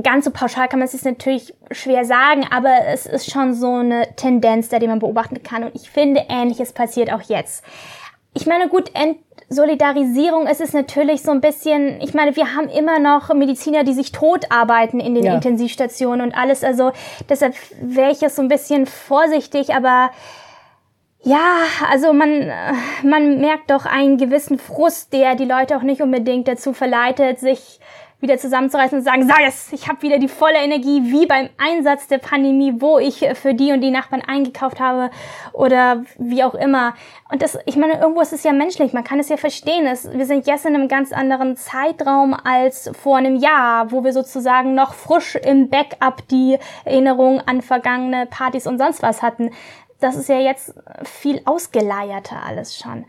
ganz 0.04 0.26
so 0.26 0.32
pauschal 0.32 0.68
kann 0.68 0.80
man 0.80 0.88
es 0.88 0.94
jetzt 0.94 1.06
natürlich 1.06 1.54
schwer 1.72 2.06
sagen, 2.06 2.46
aber 2.52 2.88
es 2.88 3.06
ist 3.06 3.32
schon 3.32 3.54
so 3.54 3.76
eine 3.76 4.16
Tendenz, 4.16 4.70
da 4.70 4.80
die 4.80 4.88
man 4.88 5.00
beobachten 5.00 5.42
kann. 5.44 5.64
Und 5.64 5.76
ich 5.76 5.90
finde, 5.90 6.26
ähnliches 6.30 6.74
passiert 6.74 7.12
auch 7.12 7.22
jetzt. 7.22 7.64
Ich 8.34 8.46
meine, 8.46 8.68
gut, 8.70 8.92
Ent 8.94 9.18
Solidarisierung 9.50 10.46
ist 10.46 10.60
es 10.60 10.74
natürlich 10.74 11.22
so 11.22 11.32
ein 11.32 11.40
bisschen, 11.40 12.02
ich 12.02 12.14
meine, 12.14 12.36
wir 12.36 12.54
haben 12.54 12.68
immer 12.68 13.00
noch 13.00 13.34
Mediziner, 13.34 13.86
die 13.86 13.94
sich 13.94 14.12
tot 14.12 14.46
arbeiten 14.50 15.00
in 15.00 15.16
den 15.16 15.24
ja. 15.24 15.36
Intensivstationen 15.36 16.22
und 16.22 16.38
alles. 16.38 16.66
Also 16.66 16.92
deshalb 17.30 17.56
wäre 17.82 18.12
ich 18.12 18.20
jetzt 18.20 18.36
so 18.36 18.42
ein 18.42 18.50
bisschen 18.50 18.86
vorsichtig, 18.86 19.74
aber 19.74 20.12
ja, 21.24 21.58
also 21.90 22.14
man, 22.14 22.52
man 23.04 23.40
merkt 23.40 23.72
doch 23.72 23.86
einen 23.86 24.18
gewissen 24.18 24.60
Frust, 24.60 25.14
der 25.14 25.36
die 25.36 25.46
Leute 25.46 25.78
auch 25.78 25.82
nicht 25.82 26.02
unbedingt 26.02 26.48
dazu 26.48 26.74
verleitet, 26.74 27.40
sich 27.40 27.80
wieder 28.20 28.38
zusammenzureißen 28.38 28.98
und 28.98 29.04
sagen, 29.04 29.28
sag 29.28 29.42
es, 29.48 29.72
ich 29.72 29.88
habe 29.88 30.02
wieder 30.02 30.18
die 30.18 30.28
volle 30.28 30.58
Energie 30.58 31.12
wie 31.12 31.28
beim 31.28 31.50
Einsatz 31.58 32.08
der 32.08 32.18
Pandemie, 32.18 32.74
wo 32.80 32.98
ich 32.98 33.24
für 33.36 33.54
die 33.54 33.72
und 33.72 33.82
die 33.82 33.92
Nachbarn 33.92 34.22
eingekauft 34.22 34.80
habe 34.80 35.12
oder 35.54 36.04
wie 36.18 36.44
auch 36.44 36.56
immer. 36.56 36.96
Und 37.32 37.44
das, 37.44 37.60
ich 37.66 37.76
meine, 37.76 38.00
irgendwo 38.00 38.22
ist 38.22 38.34
es 38.34 38.44
ja 38.44 38.54
menschlich, 38.54 38.92
man 38.92 39.04
kann 39.04 39.20
es 39.20 39.30
ja 39.30 39.38
verstehen. 39.38 39.86
Es, 39.86 40.12
wir 40.12 40.26
sind 40.26 40.48
jetzt 40.48 40.66
in 40.66 40.74
einem 40.74 40.88
ganz 40.88 41.12
anderen 41.12 41.58
Zeitraum 41.58 42.34
als 42.34 42.90
vor 43.00 43.18
einem 43.18 43.36
Jahr, 43.36 43.92
wo 43.92 44.04
wir 44.04 44.14
sozusagen 44.14 44.74
noch 44.74 44.96
frisch 44.96 45.36
im 45.36 45.70
Backup 45.70 46.28
die 46.30 46.58
Erinnerung 46.86 47.42
an 47.42 47.62
vergangene 47.62 48.26
Partys 48.26 48.66
und 48.66 48.80
sonst 48.80 49.04
was 49.04 49.22
hatten. 49.22 49.52
Das 50.00 50.16
ist 50.16 50.30
ja 50.30 50.40
jetzt 50.40 50.74
viel 51.04 51.42
ausgeleierter 51.46 52.38
alles 52.44 52.78
schon. 52.78 53.06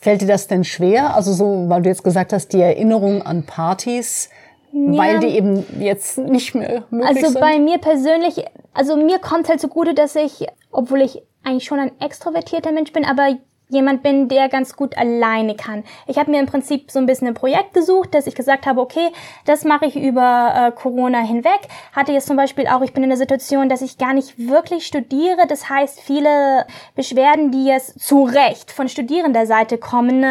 Fällt 0.00 0.20
dir 0.20 0.28
das 0.28 0.46
denn 0.46 0.64
schwer? 0.64 1.14
Also 1.14 1.32
so, 1.32 1.64
weil 1.68 1.82
du 1.82 1.88
jetzt 1.88 2.04
gesagt 2.04 2.32
hast, 2.32 2.52
die 2.52 2.60
Erinnerung 2.60 3.22
an 3.22 3.44
Partys, 3.44 4.30
ja. 4.72 4.98
weil 4.98 5.20
die 5.20 5.28
eben 5.28 5.64
jetzt 5.80 6.18
nicht 6.18 6.54
mehr 6.54 6.84
möglich 6.90 7.08
also 7.08 7.20
sind? 7.20 7.36
Also 7.36 7.40
bei 7.40 7.58
mir 7.58 7.78
persönlich, 7.78 8.44
also 8.74 8.96
mir 8.96 9.18
kommt 9.18 9.48
halt 9.48 9.60
zugute, 9.60 9.94
dass 9.94 10.16
ich, 10.16 10.46
obwohl 10.70 11.02
ich 11.02 11.22
eigentlich 11.44 11.64
schon 11.64 11.78
ein 11.78 11.92
extrovertierter 12.00 12.72
Mensch 12.72 12.92
bin, 12.92 13.04
aber 13.04 13.36
jemand 13.68 14.02
bin, 14.02 14.28
der 14.28 14.48
ganz 14.48 14.76
gut 14.76 14.96
alleine 14.96 15.56
kann. 15.56 15.84
Ich 16.06 16.18
habe 16.18 16.30
mir 16.30 16.40
im 16.40 16.46
Prinzip 16.46 16.90
so 16.90 16.98
ein 16.98 17.06
bisschen 17.06 17.28
ein 17.28 17.34
Projekt 17.34 17.74
gesucht, 17.74 18.14
dass 18.14 18.26
ich 18.26 18.34
gesagt 18.34 18.66
habe, 18.66 18.80
okay, 18.80 19.08
das 19.44 19.64
mache 19.64 19.86
ich 19.86 19.96
über 19.96 20.52
äh, 20.54 20.72
Corona 20.72 21.20
hinweg. 21.20 21.60
Hatte 21.92 22.12
jetzt 22.12 22.28
zum 22.28 22.36
Beispiel 22.36 22.66
auch, 22.68 22.82
ich 22.82 22.92
bin 22.92 23.02
in 23.02 23.10
der 23.10 23.18
Situation, 23.18 23.68
dass 23.68 23.82
ich 23.82 23.98
gar 23.98 24.14
nicht 24.14 24.38
wirklich 24.38 24.86
studiere. 24.86 25.46
Das 25.48 25.68
heißt, 25.68 26.00
viele 26.00 26.66
Beschwerden, 26.94 27.50
die 27.50 27.66
jetzt 27.66 28.00
zu 28.00 28.24
Recht 28.24 28.70
von 28.70 28.88
Studierenderseite 28.88 29.78
kommen, 29.78 30.24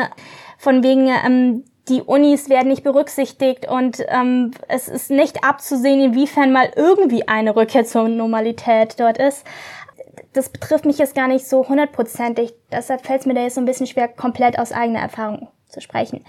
von 0.57 0.83
wegen 0.83 1.07
ähm, 1.07 1.65
die 1.87 2.01
Unis 2.01 2.49
werden 2.49 2.69
nicht 2.69 2.83
berücksichtigt 2.83 3.67
und 3.67 4.03
ähm, 4.07 4.51
es 4.67 4.87
ist 4.87 5.11
nicht 5.11 5.43
abzusehen, 5.43 6.01
inwiefern 6.01 6.51
mal 6.51 6.71
irgendwie 6.75 7.27
eine 7.27 7.55
Rückkehr 7.55 7.85
zur 7.85 8.07
Normalität 8.07 8.99
dort 8.99 9.17
ist. 9.17 9.45
Das 10.33 10.49
betrifft 10.49 10.85
mich 10.85 10.97
jetzt 10.97 11.15
gar 11.15 11.27
nicht 11.27 11.47
so 11.47 11.67
hundertprozentig. 11.67 12.53
Deshalb 12.71 13.05
fällt 13.05 13.21
es 13.21 13.25
mir 13.27 13.35
da 13.35 13.41
jetzt 13.41 13.55
so 13.55 13.61
ein 13.61 13.65
bisschen 13.65 13.87
schwer, 13.87 14.07
komplett 14.07 14.57
aus 14.57 14.71
eigener 14.71 14.99
Erfahrung 14.99 15.47
zu 15.67 15.79
sprechen. 15.79 16.25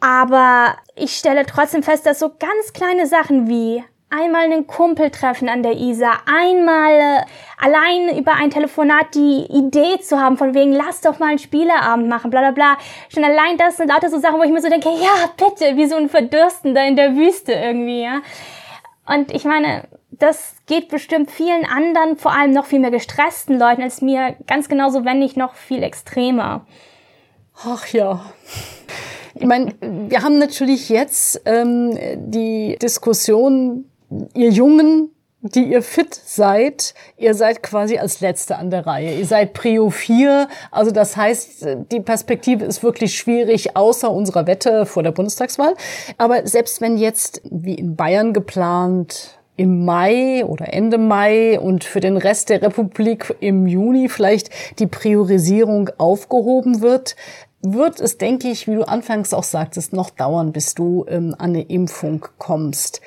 Aber 0.00 0.76
ich 0.96 1.16
stelle 1.16 1.46
trotzdem 1.46 1.82
fest, 1.82 2.04
dass 2.04 2.18
so 2.18 2.30
ganz 2.30 2.72
kleine 2.74 3.06
Sachen 3.06 3.48
wie 3.48 3.82
einmal 4.14 4.44
einen 4.44 4.66
Kumpel 4.66 5.10
treffen 5.10 5.48
an 5.48 5.62
der 5.62 5.76
Isar, 5.76 6.20
einmal 6.26 6.92
äh, 6.92 7.24
allein 7.58 8.16
über 8.16 8.32
ein 8.34 8.50
Telefonat 8.50 9.14
die 9.14 9.46
Idee 9.50 10.00
zu 10.00 10.20
haben, 10.20 10.36
von 10.36 10.54
wegen, 10.54 10.72
lass 10.72 11.00
doch 11.00 11.18
mal 11.18 11.30
einen 11.30 11.38
Spieleabend 11.38 12.08
machen, 12.08 12.30
bla 12.30 12.40
bla 12.40 12.50
bla. 12.50 12.78
Schon 13.08 13.24
allein 13.24 13.56
das 13.58 13.76
sind 13.76 13.88
lauter 13.88 14.10
so 14.10 14.18
Sachen, 14.18 14.38
wo 14.38 14.42
ich 14.42 14.50
mir 14.50 14.60
so 14.60 14.68
denke, 14.68 14.88
ja, 14.88 15.30
bitte, 15.36 15.76
wie 15.76 15.86
so 15.86 15.96
ein 15.96 16.08
Verdürstender 16.08 16.86
in 16.86 16.96
der 16.96 17.16
Wüste 17.16 17.52
irgendwie, 17.52 18.02
ja. 18.02 18.22
Und 19.06 19.32
ich 19.32 19.44
meine, 19.44 19.84
das 20.10 20.56
geht 20.66 20.88
bestimmt 20.88 21.30
vielen 21.30 21.64
anderen, 21.66 22.16
vor 22.16 22.32
allem 22.32 22.52
noch 22.52 22.66
viel 22.66 22.80
mehr 22.80 22.90
gestressten 22.90 23.58
Leuten 23.58 23.82
als 23.82 24.00
mir, 24.00 24.36
ganz 24.46 24.68
genauso, 24.68 25.04
wenn 25.04 25.18
nicht 25.18 25.36
noch 25.36 25.54
viel 25.54 25.82
extremer. 25.82 26.66
Ach 27.64 27.86
ja. 27.88 28.24
Ich 29.34 29.46
meine, 29.46 29.74
wir 29.80 30.22
haben 30.22 30.38
natürlich 30.38 30.88
jetzt 30.88 31.42
ähm, 31.44 31.98
die 32.16 32.78
Diskussion 32.80 33.90
ihr 34.34 34.50
Jungen, 34.50 35.10
die 35.44 35.64
ihr 35.64 35.82
fit 35.82 36.14
seid, 36.14 36.94
ihr 37.18 37.34
seid 37.34 37.62
quasi 37.62 37.98
als 37.98 38.20
Letzte 38.20 38.56
an 38.56 38.70
der 38.70 38.86
Reihe. 38.86 39.18
Ihr 39.18 39.26
seid 39.26 39.52
Prio 39.52 39.90
4. 39.90 40.48
Also 40.70 40.90
das 40.90 41.16
heißt, 41.16 41.66
die 41.92 42.00
Perspektive 42.00 42.64
ist 42.64 42.82
wirklich 42.82 43.14
schwierig, 43.14 43.76
außer 43.76 44.10
unserer 44.10 44.46
Wette 44.46 44.86
vor 44.86 45.02
der 45.02 45.12
Bundestagswahl. 45.12 45.74
Aber 46.16 46.46
selbst 46.46 46.80
wenn 46.80 46.96
jetzt, 46.96 47.42
wie 47.50 47.74
in 47.74 47.94
Bayern 47.94 48.32
geplant, 48.32 49.38
im 49.56 49.84
Mai 49.84 50.44
oder 50.44 50.72
Ende 50.72 50.98
Mai 50.98 51.60
und 51.60 51.84
für 51.84 52.00
den 52.00 52.16
Rest 52.16 52.48
der 52.48 52.62
Republik 52.62 53.36
im 53.38 53.66
Juni 53.66 54.08
vielleicht 54.08 54.50
die 54.80 54.86
Priorisierung 54.86 55.90
aufgehoben 55.98 56.80
wird, 56.80 57.14
wird 57.60 58.00
es, 58.00 58.18
denke 58.18 58.48
ich, 58.48 58.66
wie 58.66 58.74
du 58.74 58.88
anfangs 58.88 59.32
auch 59.32 59.44
sagtest, 59.44 59.92
noch 59.92 60.10
dauern, 60.10 60.52
bis 60.52 60.74
du 60.74 61.06
ähm, 61.08 61.34
an 61.38 61.50
eine 61.50 61.62
Impfung 61.62 62.26
kommst 62.38 63.00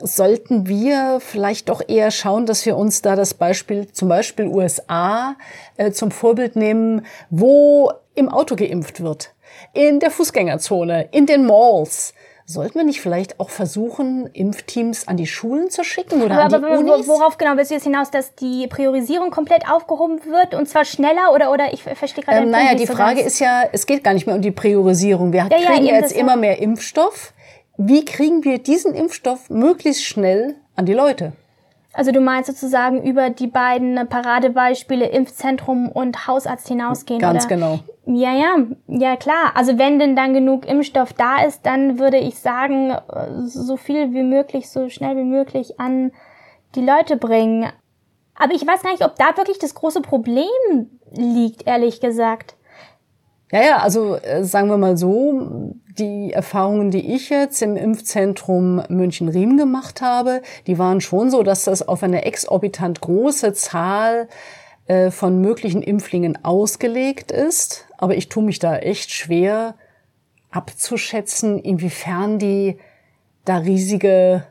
sollten 0.00 0.66
wir 0.66 1.18
vielleicht 1.20 1.68
doch 1.68 1.82
eher 1.86 2.10
schauen, 2.10 2.46
dass 2.46 2.66
wir 2.66 2.76
uns 2.76 3.02
da 3.02 3.16
das 3.16 3.34
Beispiel, 3.34 3.90
zum 3.92 4.08
Beispiel 4.08 4.46
USA, 4.46 5.36
äh, 5.76 5.90
zum 5.92 6.10
Vorbild 6.10 6.56
nehmen, 6.56 7.06
wo 7.30 7.92
im 8.14 8.28
Auto 8.28 8.56
geimpft 8.56 9.00
wird, 9.02 9.34
in 9.72 10.00
der 10.00 10.10
Fußgängerzone, 10.10 11.08
in 11.12 11.26
den 11.26 11.46
Malls. 11.46 12.14
Sollten 12.48 12.78
wir 12.78 12.84
nicht 12.84 13.00
vielleicht 13.00 13.40
auch 13.40 13.50
versuchen, 13.50 14.30
Impfteams 14.32 15.08
an 15.08 15.16
die 15.16 15.26
Schulen 15.26 15.68
zu 15.68 15.82
schicken 15.82 16.22
oder 16.22 16.36
aber, 16.40 16.56
an 16.56 16.62
die 16.62 16.68
aber, 16.68 16.78
Unis? 16.78 17.08
Worauf 17.08 17.38
genau 17.38 17.56
willst 17.56 17.72
du 17.72 17.74
jetzt 17.74 17.82
hinaus, 17.82 18.12
dass 18.12 18.36
die 18.36 18.68
Priorisierung 18.68 19.32
komplett 19.32 19.68
aufgehoben 19.68 20.20
wird 20.26 20.54
und 20.54 20.68
zwar 20.68 20.84
schneller 20.84 21.34
oder 21.34 21.50
oder 21.50 21.72
ich 21.72 21.82
verstehe 21.82 22.22
gerade 22.22 22.44
ähm, 22.44 22.50
Naja, 22.50 22.76
die 22.76 22.86
Frage 22.86 23.20
ist 23.20 23.40
ja, 23.40 23.64
es 23.72 23.84
geht 23.84 24.04
gar 24.04 24.14
nicht 24.14 24.26
mehr 24.26 24.36
um 24.36 24.42
die 24.42 24.52
Priorisierung. 24.52 25.32
Wir 25.32 25.40
ja, 25.40 25.48
kriegen 25.48 25.86
ja, 25.86 25.96
jetzt 25.96 26.12
immer 26.12 26.36
mehr 26.36 26.60
Impfstoff 26.60 27.32
wie 27.78 28.04
kriegen 28.04 28.44
wir 28.44 28.58
diesen 28.58 28.94
Impfstoff 28.94 29.50
möglichst 29.50 30.04
schnell 30.04 30.56
an 30.74 30.86
die 30.86 30.94
Leute? 30.94 31.32
Also 31.92 32.12
du 32.12 32.20
meinst 32.20 32.48
sozusagen 32.48 33.02
über 33.02 33.30
die 33.30 33.46
beiden 33.46 34.06
Paradebeispiele 34.06 35.06
Impfzentrum 35.06 35.88
und 35.90 36.26
Hausarzt 36.26 36.68
hinausgehen? 36.68 37.20
Ganz 37.20 37.46
oder? 37.46 37.54
genau. 37.54 37.78
Ja, 38.04 38.34
ja, 38.34 38.56
ja 38.86 39.16
klar. 39.16 39.52
Also 39.54 39.78
wenn 39.78 39.98
denn 39.98 40.14
dann 40.14 40.34
genug 40.34 40.66
Impfstoff 40.66 41.14
da 41.14 41.42
ist, 41.42 41.64
dann 41.64 41.98
würde 41.98 42.18
ich 42.18 42.38
sagen, 42.38 42.94
so 43.46 43.78
viel 43.78 44.12
wie 44.12 44.22
möglich, 44.22 44.68
so 44.68 44.90
schnell 44.90 45.16
wie 45.16 45.24
möglich 45.24 45.80
an 45.80 46.12
die 46.74 46.82
Leute 46.82 47.16
bringen. 47.16 47.72
Aber 48.34 48.52
ich 48.52 48.66
weiß 48.66 48.82
gar 48.82 48.92
nicht, 48.92 49.04
ob 49.04 49.16
da 49.16 49.34
wirklich 49.38 49.58
das 49.58 49.74
große 49.74 50.02
Problem 50.02 50.46
liegt, 51.12 51.66
ehrlich 51.66 52.00
gesagt. 52.02 52.56
Ja, 53.52 53.62
ja, 53.62 53.78
also 53.78 54.16
äh, 54.16 54.44
sagen 54.44 54.68
wir 54.68 54.76
mal 54.76 54.96
so, 54.96 55.72
die 55.98 56.32
Erfahrungen, 56.32 56.90
die 56.90 57.14
ich 57.14 57.30
jetzt 57.30 57.62
im 57.62 57.76
Impfzentrum 57.76 58.82
München-Riem 58.88 59.56
gemacht 59.56 60.00
habe, 60.02 60.42
die 60.66 60.78
waren 60.78 61.00
schon 61.00 61.30
so, 61.30 61.42
dass 61.42 61.64
das 61.64 61.86
auf 61.86 62.02
eine 62.02 62.24
exorbitant 62.24 63.00
große 63.00 63.52
Zahl 63.52 64.28
äh, 64.88 65.10
von 65.10 65.40
möglichen 65.40 65.80
Impflingen 65.80 66.44
ausgelegt 66.44 67.30
ist. 67.30 67.86
Aber 67.98 68.16
ich 68.16 68.28
tue 68.28 68.42
mich 68.42 68.58
da 68.58 68.76
echt 68.78 69.12
schwer 69.12 69.74
abzuschätzen, 70.50 71.58
inwiefern 71.58 72.38
die 72.38 72.78
da 73.44 73.58
riesige 73.58 74.44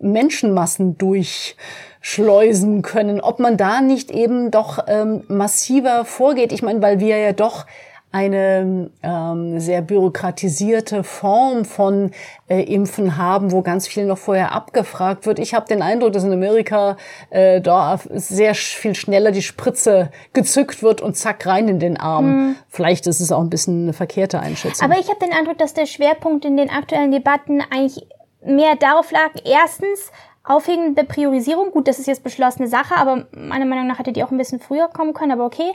Menschenmassen 0.00 0.98
durchschleusen 0.98 2.82
können, 2.82 3.20
ob 3.20 3.38
man 3.38 3.56
da 3.56 3.80
nicht 3.80 4.10
eben 4.10 4.50
doch 4.50 4.84
ähm, 4.86 5.24
massiver 5.28 6.04
vorgeht. 6.04 6.52
Ich 6.52 6.62
meine, 6.62 6.82
weil 6.82 7.00
wir 7.00 7.16
ja 7.16 7.32
doch 7.32 7.64
eine 8.14 8.90
ähm, 9.02 9.58
sehr 9.58 9.82
bürokratisierte 9.82 11.02
Form 11.02 11.64
von 11.64 12.12
äh, 12.46 12.62
Impfen 12.62 13.16
haben, 13.16 13.50
wo 13.50 13.60
ganz 13.62 13.88
viel 13.88 14.06
noch 14.06 14.18
vorher 14.18 14.52
abgefragt 14.52 15.26
wird. 15.26 15.40
Ich 15.40 15.52
habe 15.52 15.66
den 15.66 15.82
Eindruck, 15.82 16.12
dass 16.12 16.22
in 16.22 16.32
Amerika 16.32 16.96
äh, 17.30 17.60
da 17.60 17.98
sehr 18.12 18.54
viel 18.54 18.94
schneller 18.94 19.32
die 19.32 19.42
Spritze 19.42 20.12
gezückt 20.32 20.80
wird 20.80 21.00
und 21.00 21.16
zack 21.16 21.44
rein 21.44 21.66
in 21.66 21.80
den 21.80 21.98
Arm. 21.98 22.26
Mhm. 22.26 22.56
Vielleicht 22.68 23.08
ist 23.08 23.18
es 23.18 23.32
auch 23.32 23.40
ein 23.40 23.50
bisschen 23.50 23.82
eine 23.82 23.92
verkehrte 23.92 24.38
Einschätzung. 24.38 24.88
Aber 24.88 25.00
ich 25.00 25.08
habe 25.08 25.18
den 25.18 25.32
Eindruck, 25.32 25.58
dass 25.58 25.74
der 25.74 25.86
Schwerpunkt 25.86 26.44
in 26.44 26.56
den 26.56 26.70
aktuellen 26.70 27.10
Debatten 27.10 27.62
eigentlich 27.68 28.06
mehr 28.44 28.76
darauf 28.76 29.10
lag, 29.10 29.30
erstens 29.44 30.12
Aufheben 30.46 30.94
der 30.94 31.04
Priorisierung, 31.04 31.70
gut, 31.70 31.88
das 31.88 31.98
ist 31.98 32.06
jetzt 32.06 32.22
beschlossene 32.22 32.68
Sache, 32.68 32.94
aber 32.96 33.24
meiner 33.32 33.64
Meinung 33.64 33.86
nach 33.86 33.98
hätte 33.98 34.12
die 34.12 34.22
auch 34.22 34.30
ein 34.30 34.36
bisschen 34.36 34.60
früher 34.60 34.88
kommen 34.88 35.14
können, 35.14 35.32
aber 35.32 35.46
okay. 35.46 35.72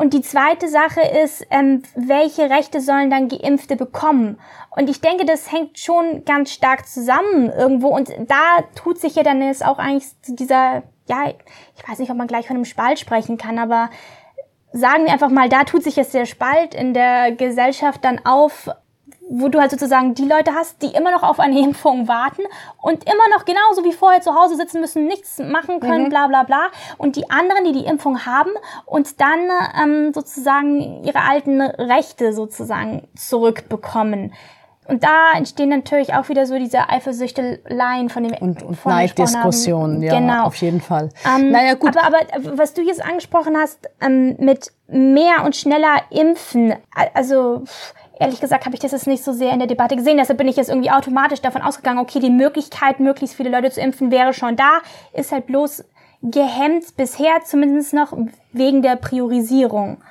Und 0.00 0.14
die 0.14 0.22
zweite 0.22 0.66
Sache 0.66 1.02
ist, 1.02 1.46
ähm, 1.50 1.82
welche 1.94 2.48
Rechte 2.48 2.80
sollen 2.80 3.10
dann 3.10 3.28
Geimpfte 3.28 3.76
bekommen? 3.76 4.38
Und 4.70 4.88
ich 4.88 5.02
denke, 5.02 5.26
das 5.26 5.52
hängt 5.52 5.78
schon 5.78 6.24
ganz 6.24 6.52
stark 6.52 6.88
zusammen 6.88 7.50
irgendwo. 7.50 7.88
Und 7.88 8.08
da 8.08 8.62
tut 8.74 8.98
sich 8.98 9.16
ja 9.16 9.22
dann 9.22 9.42
jetzt 9.42 9.62
auch 9.62 9.76
eigentlich 9.76 10.06
dieser, 10.26 10.84
ja, 11.06 11.34
ich 11.76 11.86
weiß 11.86 11.98
nicht, 11.98 12.10
ob 12.10 12.16
man 12.16 12.28
gleich 12.28 12.46
von 12.46 12.56
einem 12.56 12.64
Spalt 12.64 12.98
sprechen 12.98 13.36
kann, 13.36 13.58
aber 13.58 13.90
sagen 14.72 15.04
wir 15.04 15.12
einfach 15.12 15.28
mal, 15.28 15.50
da 15.50 15.64
tut 15.64 15.82
sich 15.82 15.96
jetzt 15.96 16.14
der 16.14 16.24
Spalt 16.24 16.74
in 16.74 16.94
der 16.94 17.32
Gesellschaft 17.32 18.02
dann 18.02 18.24
auf, 18.24 18.70
wo 19.32 19.48
du 19.48 19.60
halt 19.60 19.70
sozusagen 19.70 20.14
die 20.14 20.26
Leute 20.26 20.52
hast, 20.54 20.82
die 20.82 20.88
immer 20.88 21.12
noch 21.12 21.22
auf 21.22 21.38
eine 21.38 21.58
Impfung 21.64 22.08
warten 22.08 22.42
und 22.82 23.04
immer 23.04 23.28
noch 23.36 23.44
genauso 23.44 23.84
wie 23.84 23.92
vorher 23.92 24.20
zu 24.20 24.34
Hause 24.34 24.56
sitzen 24.56 24.80
müssen, 24.80 25.06
nichts 25.06 25.38
machen 25.38 25.80
können, 25.80 26.04
mhm. 26.04 26.08
bla 26.10 26.26
bla 26.26 26.42
bla. 26.42 26.68
Und 26.98 27.16
die 27.16 27.30
anderen, 27.30 27.64
die 27.64 27.72
die 27.72 27.86
Impfung 27.86 28.26
haben 28.26 28.50
und 28.86 29.20
dann 29.20 29.48
ähm, 29.82 30.12
sozusagen 30.12 31.04
ihre 31.04 31.22
alten 31.22 31.60
Rechte 31.60 32.32
sozusagen 32.32 33.08
zurückbekommen. 33.14 34.32
Und 34.90 35.04
da 35.04 35.36
entstehen 35.36 35.68
natürlich 35.68 36.14
auch 36.14 36.28
wieder 36.28 36.46
so 36.46 36.58
diese 36.58 36.88
Eifersüchteleien 36.88 38.08
von 38.08 38.24
dem 38.24 38.34
und, 38.40 38.64
und 38.64 38.84
Neiddiskussionen, 38.84 40.02
ja, 40.02 40.18
genau. 40.18 40.46
auf 40.46 40.56
jeden 40.56 40.80
Fall. 40.80 41.10
Ähm, 41.24 41.52
naja, 41.52 41.74
gut. 41.74 41.96
Aber, 41.96 42.18
aber 42.34 42.58
was 42.58 42.74
du 42.74 42.82
jetzt 42.82 43.04
angesprochen 43.04 43.56
hast 43.56 43.88
ähm, 44.00 44.34
mit 44.40 44.72
mehr 44.88 45.44
und 45.44 45.54
schneller 45.54 46.00
impfen, 46.10 46.74
also 47.14 47.62
ehrlich 48.20 48.40
gesagt 48.40 48.66
habe 48.66 48.74
ich 48.74 48.80
das 48.80 48.92
jetzt 48.92 49.06
nicht 49.06 49.24
so 49.24 49.32
sehr 49.32 49.52
in 49.52 49.58
der 49.58 49.66
Debatte 49.66 49.96
gesehen. 49.96 50.18
Deshalb 50.18 50.38
bin 50.38 50.46
ich 50.46 50.56
jetzt 50.56 50.68
irgendwie 50.68 50.90
automatisch 50.90 51.40
davon 51.40 51.62
ausgegangen, 51.62 51.98
okay, 51.98 52.20
die 52.20 52.30
Möglichkeit, 52.30 53.00
möglichst 53.00 53.34
viele 53.34 53.50
Leute 53.50 53.70
zu 53.70 53.80
impfen, 53.80 54.10
wäre 54.10 54.34
schon 54.34 54.56
da, 54.56 54.80
ist 55.12 55.32
halt 55.32 55.46
bloß 55.46 55.84
gehemmt 56.22 56.96
bisher 56.98 57.42
zumindest 57.44 57.94
noch 57.94 58.16
wegen 58.52 58.82
der 58.82 58.96
Priorisierung. 58.96 60.02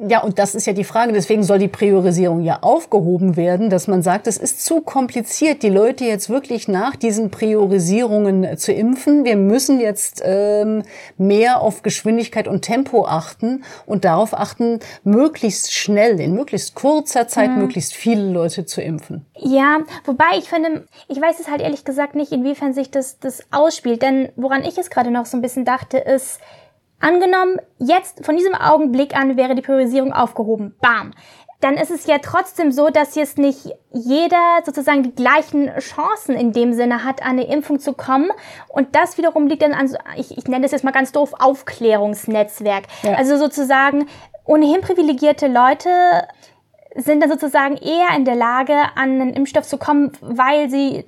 Ja, 0.00 0.22
und 0.22 0.38
das 0.38 0.54
ist 0.54 0.66
ja 0.66 0.72
die 0.72 0.84
Frage. 0.84 1.12
Deswegen 1.12 1.42
soll 1.42 1.58
die 1.58 1.66
Priorisierung 1.66 2.40
ja 2.40 2.58
aufgehoben 2.60 3.36
werden, 3.36 3.68
dass 3.68 3.88
man 3.88 4.02
sagt, 4.02 4.28
es 4.28 4.36
ist 4.36 4.64
zu 4.64 4.80
kompliziert, 4.80 5.64
die 5.64 5.70
Leute 5.70 6.04
jetzt 6.04 6.30
wirklich 6.30 6.68
nach 6.68 6.94
diesen 6.94 7.30
Priorisierungen 7.30 8.56
zu 8.58 8.72
impfen. 8.72 9.24
Wir 9.24 9.34
müssen 9.34 9.80
jetzt 9.80 10.22
ähm, 10.24 10.84
mehr 11.16 11.62
auf 11.62 11.82
Geschwindigkeit 11.82 12.46
und 12.46 12.62
Tempo 12.62 13.06
achten 13.06 13.64
und 13.86 14.04
darauf 14.04 14.34
achten, 14.34 14.78
möglichst 15.02 15.72
schnell, 15.72 16.20
in 16.20 16.32
möglichst 16.32 16.76
kurzer 16.76 17.26
Zeit, 17.26 17.50
mhm. 17.50 17.58
möglichst 17.58 17.92
viele 17.92 18.30
Leute 18.30 18.66
zu 18.66 18.80
impfen. 18.80 19.26
Ja, 19.34 19.80
wobei 20.04 20.38
ich 20.38 20.48
finde, 20.48 20.86
ich 21.08 21.20
weiß 21.20 21.40
es 21.40 21.50
halt 21.50 21.60
ehrlich 21.60 21.84
gesagt 21.84 22.14
nicht, 22.14 22.30
inwiefern 22.30 22.72
sich 22.72 22.92
das, 22.92 23.18
das 23.18 23.42
ausspielt. 23.50 24.02
Denn 24.02 24.28
woran 24.36 24.62
ich 24.62 24.78
es 24.78 24.90
gerade 24.90 25.10
noch 25.10 25.26
so 25.26 25.36
ein 25.36 25.42
bisschen 25.42 25.64
dachte, 25.64 25.98
ist, 25.98 26.38
Angenommen, 27.00 27.60
jetzt 27.78 28.24
von 28.24 28.36
diesem 28.36 28.54
Augenblick 28.54 29.16
an 29.16 29.36
wäre 29.36 29.54
die 29.54 29.62
Priorisierung 29.62 30.12
aufgehoben. 30.12 30.74
Bam. 30.80 31.12
Dann 31.60 31.74
ist 31.74 31.90
es 31.90 32.06
ja 32.06 32.18
trotzdem 32.18 32.70
so, 32.70 32.88
dass 32.88 33.16
jetzt 33.16 33.36
nicht 33.36 33.72
jeder 33.92 34.60
sozusagen 34.64 35.02
die 35.02 35.14
gleichen 35.14 35.70
Chancen 35.78 36.36
in 36.36 36.52
dem 36.52 36.72
Sinne 36.72 37.04
hat, 37.04 37.22
an 37.22 37.30
eine 37.30 37.48
Impfung 37.48 37.80
zu 37.80 37.94
kommen. 37.94 38.30
Und 38.68 38.94
das 38.94 39.18
wiederum 39.18 39.48
liegt 39.48 39.62
dann 39.62 39.72
an, 39.72 39.96
ich, 40.16 40.38
ich 40.38 40.44
nenne 40.44 40.62
das 40.62 40.72
jetzt 40.72 40.84
mal 40.84 40.92
ganz 40.92 41.10
doof, 41.10 41.34
Aufklärungsnetzwerk. 41.38 42.84
Ja. 43.02 43.14
Also 43.14 43.36
sozusagen 43.36 44.06
ohnehin 44.44 44.80
privilegierte 44.80 45.48
Leute 45.48 45.90
sind 46.94 47.22
dann 47.22 47.30
sozusagen 47.30 47.76
eher 47.76 48.16
in 48.16 48.24
der 48.24 48.36
Lage, 48.36 48.74
an 48.94 49.20
einen 49.20 49.34
Impfstoff 49.34 49.66
zu 49.66 49.78
kommen, 49.78 50.12
weil 50.20 50.70
sie 50.70 51.04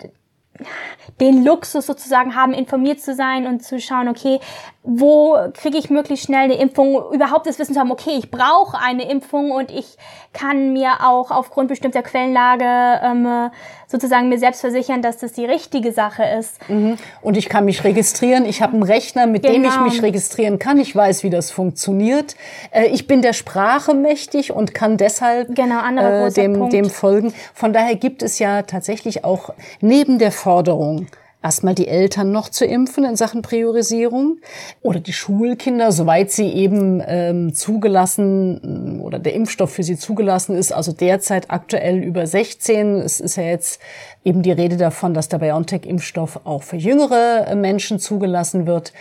den 1.20 1.44
Luxus 1.44 1.86
sozusagen 1.86 2.34
haben, 2.34 2.52
informiert 2.52 3.00
zu 3.00 3.14
sein 3.14 3.46
und 3.46 3.62
zu 3.62 3.80
schauen, 3.80 4.08
okay, 4.08 4.40
wo 4.82 5.36
kriege 5.52 5.76
ich 5.76 5.90
möglichst 5.90 6.26
schnell 6.26 6.44
eine 6.44 6.54
Impfung, 6.54 7.12
überhaupt 7.12 7.46
das 7.46 7.58
Wissen 7.58 7.74
zu 7.74 7.80
haben, 7.80 7.90
okay, 7.90 8.12
ich 8.18 8.30
brauche 8.30 8.78
eine 8.78 9.10
Impfung 9.10 9.50
und 9.50 9.70
ich 9.70 9.98
kann 10.32 10.72
mir 10.72 11.04
auch 11.04 11.30
aufgrund 11.30 11.68
bestimmter 11.68 12.02
Quellenlage 12.02 12.64
ähm, 12.64 13.50
sozusagen 13.86 14.28
mir 14.28 14.38
selbst 14.38 14.60
versichern, 14.60 15.02
dass 15.02 15.18
das 15.18 15.32
die 15.32 15.44
richtige 15.44 15.92
Sache 15.92 16.22
ist. 16.38 16.66
Mhm. 16.68 16.96
Und 17.20 17.36
ich 17.36 17.48
kann 17.48 17.64
mich 17.64 17.82
registrieren, 17.82 18.44
ich 18.44 18.62
habe 18.62 18.74
einen 18.74 18.84
Rechner, 18.84 19.26
mit 19.26 19.42
genau. 19.42 19.54
dem 19.54 19.64
ich 19.64 19.70
genau. 19.72 19.84
mich 19.84 20.02
registrieren 20.02 20.58
kann, 20.58 20.78
ich 20.78 20.94
weiß, 20.94 21.24
wie 21.24 21.30
das 21.30 21.50
funktioniert. 21.50 22.36
Äh, 22.70 22.86
ich 22.86 23.06
bin 23.06 23.20
der 23.20 23.32
Sprache 23.32 23.92
mächtig 23.92 24.52
und 24.52 24.72
kann 24.72 24.96
deshalb 24.96 25.54
genau, 25.54 25.80
äh, 25.96 26.32
dem, 26.32 26.70
dem 26.70 26.88
folgen. 26.88 27.34
Von 27.52 27.72
daher 27.72 27.96
gibt 27.96 28.22
es 28.22 28.38
ja 28.38 28.62
tatsächlich 28.62 29.24
auch 29.24 29.50
neben 29.80 30.18
der 30.18 30.32
Forderung, 30.50 31.06
erstmal 31.44 31.76
die 31.76 31.86
Eltern 31.86 32.32
noch 32.32 32.48
zu 32.48 32.64
impfen 32.64 33.04
in 33.04 33.14
Sachen 33.14 33.40
Priorisierung 33.40 34.38
oder 34.82 34.98
die 34.98 35.12
Schulkinder, 35.12 35.92
soweit 35.92 36.32
sie 36.32 36.48
eben 36.48 37.00
ähm, 37.06 37.54
zugelassen 37.54 39.00
oder 39.00 39.20
der 39.20 39.34
Impfstoff 39.34 39.70
für 39.70 39.84
sie 39.84 39.96
zugelassen 39.96 40.56
ist, 40.56 40.72
also 40.72 40.90
derzeit 40.90 41.52
aktuell 41.52 41.98
über 42.02 42.26
16. 42.26 42.96
Es 42.96 43.20
ist 43.20 43.36
ja 43.36 43.44
jetzt 43.44 43.80
eben 44.24 44.42
die 44.42 44.50
Rede 44.50 44.76
davon, 44.76 45.14
dass 45.14 45.28
der 45.28 45.38
BioNTech-Impfstoff 45.38 46.40
auch 46.42 46.64
für 46.64 46.76
jüngere 46.76 47.46
äh, 47.46 47.54
Menschen 47.54 48.00
zugelassen 48.00 48.66
wird. 48.66 48.92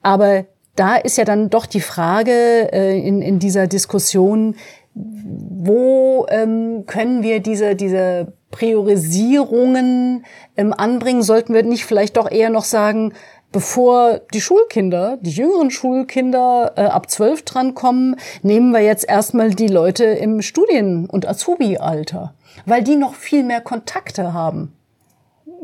Aber 0.00 0.46
da 0.76 0.96
ist 0.96 1.18
ja 1.18 1.26
dann 1.26 1.50
doch 1.50 1.66
die 1.66 1.82
Frage 1.82 2.72
äh, 2.72 2.98
in, 2.98 3.20
in 3.20 3.38
dieser 3.38 3.66
Diskussion, 3.66 4.54
wo 4.94 6.24
ähm, 6.30 6.84
können 6.86 7.22
wir 7.22 7.40
diese, 7.40 7.76
diese 7.76 8.32
Priorisierungen 8.56 10.24
ähm, 10.56 10.72
anbringen? 10.72 11.22
Sollten 11.22 11.52
wir 11.52 11.62
nicht 11.62 11.84
vielleicht 11.84 12.16
doch 12.16 12.30
eher 12.30 12.48
noch 12.48 12.64
sagen, 12.64 13.12
bevor 13.52 14.20
die 14.32 14.40
Schulkinder, 14.40 15.18
die 15.20 15.30
jüngeren 15.30 15.70
Schulkinder 15.70 16.72
äh, 16.76 16.84
ab 16.84 17.10
zwölf 17.10 17.42
drankommen, 17.42 18.16
nehmen 18.42 18.72
wir 18.72 18.80
jetzt 18.80 19.06
erstmal 19.06 19.50
die 19.50 19.68
Leute 19.68 20.04
im 20.04 20.40
Studien- 20.40 21.06
und 21.06 21.28
Azubi-Alter, 21.28 22.32
weil 22.64 22.82
die 22.82 22.96
noch 22.96 23.14
viel 23.14 23.44
mehr 23.44 23.60
Kontakte 23.60 24.32
haben. 24.32 24.72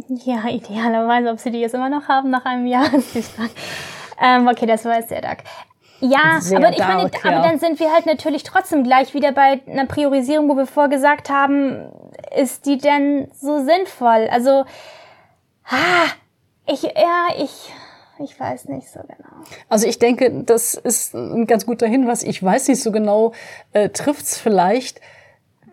Ja, 0.08 0.48
idealerweise, 0.50 1.30
ob 1.30 1.40
sie 1.40 1.50
die 1.50 1.60
jetzt 1.60 1.74
immer 1.74 1.88
noch 1.88 2.08
haben 2.08 2.28
nach 2.28 2.44
einem 2.44 2.66
Jahr, 2.66 2.92
ist 2.94 3.14
die 3.14 3.22
Frage. 3.22 3.50
Ähm, 4.22 4.46
okay, 4.48 4.66
das 4.66 4.84
war 4.84 4.96
jetzt 4.96 5.08
sehr 5.08 5.22
dark. 5.22 5.38
Ja, 6.02 6.40
Sehr 6.40 6.58
aber 6.58 6.70
ich 6.70 6.78
dark, 6.78 6.96
meine, 6.96 7.10
ja. 7.12 7.30
aber 7.38 7.48
dann 7.48 7.60
sind 7.60 7.78
wir 7.78 7.92
halt 7.92 8.06
natürlich 8.06 8.42
trotzdem 8.42 8.82
gleich 8.82 9.14
wieder 9.14 9.30
bei 9.30 9.60
einer 9.68 9.86
Priorisierung, 9.86 10.48
wo 10.48 10.56
wir 10.56 10.66
vorgesagt 10.66 11.30
haben, 11.30 11.92
ist 12.36 12.66
die 12.66 12.78
denn 12.78 13.30
so 13.32 13.64
sinnvoll? 13.64 14.28
Also, 14.30 14.64
ah, 15.66 16.06
ich, 16.66 16.82
ja, 16.82 17.28
ich, 17.36 17.72
ich 18.18 18.38
weiß 18.38 18.66
nicht 18.68 18.88
so 18.90 19.00
genau. 19.00 19.44
Also 19.68 19.86
ich 19.86 19.98
denke, 19.98 20.42
das 20.44 20.74
ist 20.74 21.14
ein 21.14 21.46
ganz 21.46 21.66
guter 21.66 21.86
Hinweis. 21.86 22.22
Ich 22.22 22.42
weiß 22.42 22.68
nicht 22.68 22.82
so 22.82 22.92
genau, 22.92 23.32
äh, 23.72 23.88
trifft's 23.88 24.38
vielleicht 24.38 25.00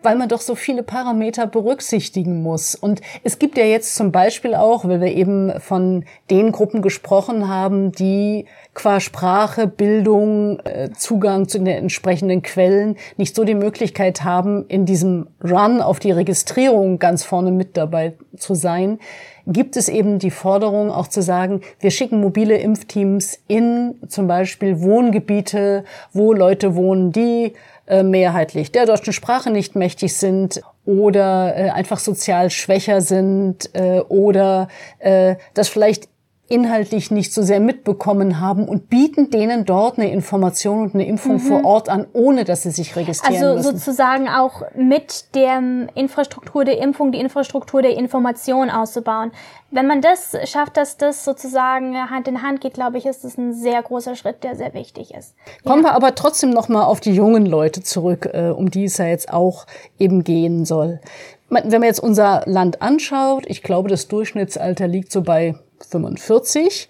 weil 0.02 0.16
man 0.16 0.28
doch 0.28 0.40
so 0.40 0.54
viele 0.54 0.82
Parameter 0.82 1.46
berücksichtigen 1.46 2.42
muss. 2.42 2.74
Und 2.74 3.00
es 3.24 3.38
gibt 3.38 3.58
ja 3.58 3.64
jetzt 3.64 3.94
zum 3.94 4.12
Beispiel 4.12 4.54
auch, 4.54 4.86
weil 4.86 5.00
wir 5.00 5.14
eben 5.14 5.52
von 5.60 6.04
den 6.30 6.52
Gruppen 6.52 6.82
gesprochen 6.82 7.48
haben, 7.48 7.92
die 7.92 8.46
qua 8.74 9.00
Sprache, 9.00 9.66
Bildung, 9.66 10.60
äh, 10.60 10.90
Zugang 10.96 11.48
zu 11.48 11.58
den 11.58 11.66
entsprechenden 11.66 12.42
Quellen 12.42 12.96
nicht 13.16 13.34
so 13.34 13.44
die 13.44 13.54
Möglichkeit 13.54 14.24
haben, 14.24 14.64
in 14.68 14.86
diesem 14.86 15.26
Run 15.42 15.80
auf 15.82 15.98
die 15.98 16.12
Registrierung 16.12 16.98
ganz 16.98 17.24
vorne 17.24 17.50
mit 17.50 17.76
dabei 17.76 18.14
zu 18.36 18.54
sein, 18.54 18.98
gibt 19.46 19.76
es 19.76 19.88
eben 19.88 20.18
die 20.18 20.30
Forderung 20.30 20.90
auch 20.90 21.08
zu 21.08 21.22
sagen, 21.22 21.60
wir 21.80 21.90
schicken 21.90 22.20
mobile 22.20 22.56
Impfteams 22.56 23.38
in 23.48 23.96
zum 24.08 24.26
Beispiel 24.26 24.80
Wohngebiete, 24.80 25.84
wo 26.12 26.32
Leute 26.32 26.76
wohnen, 26.76 27.12
die 27.12 27.54
äh, 27.90 28.02
mehrheitlich 28.02 28.72
der 28.72 28.86
deutschen 28.86 29.12
Sprache 29.12 29.50
nicht 29.50 29.74
mächtig 29.74 30.16
sind 30.16 30.62
oder 30.84 31.56
äh, 31.56 31.70
einfach 31.70 31.98
sozial 31.98 32.50
schwächer 32.50 33.00
sind 33.00 33.74
äh, 33.74 34.00
oder 34.08 34.68
äh, 35.00 35.36
das 35.54 35.68
vielleicht 35.68 36.08
inhaltlich 36.50 37.12
nicht 37.12 37.32
so 37.32 37.42
sehr 37.42 37.60
mitbekommen 37.60 38.40
haben 38.40 38.68
und 38.68 38.90
bieten 38.90 39.30
denen 39.30 39.64
dort 39.64 39.98
eine 39.98 40.10
Information 40.10 40.82
und 40.82 40.94
eine 40.94 41.06
Impfung 41.06 41.34
mhm. 41.34 41.38
vor 41.38 41.64
Ort 41.64 41.88
an, 41.88 42.08
ohne 42.12 42.42
dass 42.42 42.64
sie 42.64 42.72
sich 42.72 42.96
registrieren 42.96 43.40
also 43.40 43.54
müssen. 43.54 43.68
Also 43.68 43.78
sozusagen 43.78 44.28
auch 44.28 44.62
mit 44.74 45.36
der 45.36 45.62
Infrastruktur 45.94 46.64
der 46.64 46.78
Impfung 46.78 47.12
die 47.12 47.20
Infrastruktur 47.20 47.82
der 47.82 47.96
Information 47.96 48.68
auszubauen. 48.68 49.30
Wenn 49.70 49.86
man 49.86 50.00
das 50.00 50.36
schafft, 50.44 50.76
dass 50.76 50.96
das 50.96 51.24
sozusagen 51.24 51.94
Hand 52.10 52.26
in 52.26 52.42
Hand 52.42 52.60
geht, 52.60 52.74
glaube 52.74 52.98
ich, 52.98 53.06
ist 53.06 53.22
das 53.22 53.38
ein 53.38 53.54
sehr 53.54 53.80
großer 53.80 54.16
Schritt, 54.16 54.42
der 54.42 54.56
sehr 54.56 54.74
wichtig 54.74 55.14
ist. 55.14 55.36
Kommen 55.64 55.84
ja. 55.84 55.90
wir 55.90 55.94
aber 55.94 56.16
trotzdem 56.16 56.50
noch 56.50 56.68
mal 56.68 56.82
auf 56.82 56.98
die 56.98 57.12
jungen 57.12 57.46
Leute 57.46 57.80
zurück, 57.80 58.28
äh, 58.32 58.48
um 58.48 58.72
die 58.72 58.84
es 58.84 58.98
ja 58.98 59.06
jetzt 59.06 59.32
auch 59.32 59.66
eben 60.00 60.24
gehen 60.24 60.64
soll. 60.64 61.00
Wenn 61.48 61.70
man 61.70 61.84
jetzt 61.84 62.00
unser 62.00 62.42
Land 62.46 62.82
anschaut, 62.82 63.44
ich 63.46 63.62
glaube, 63.62 63.88
das 63.88 64.08
Durchschnittsalter 64.08 64.88
liegt 64.88 65.12
so 65.12 65.22
bei 65.22 65.54
45. 65.88 66.88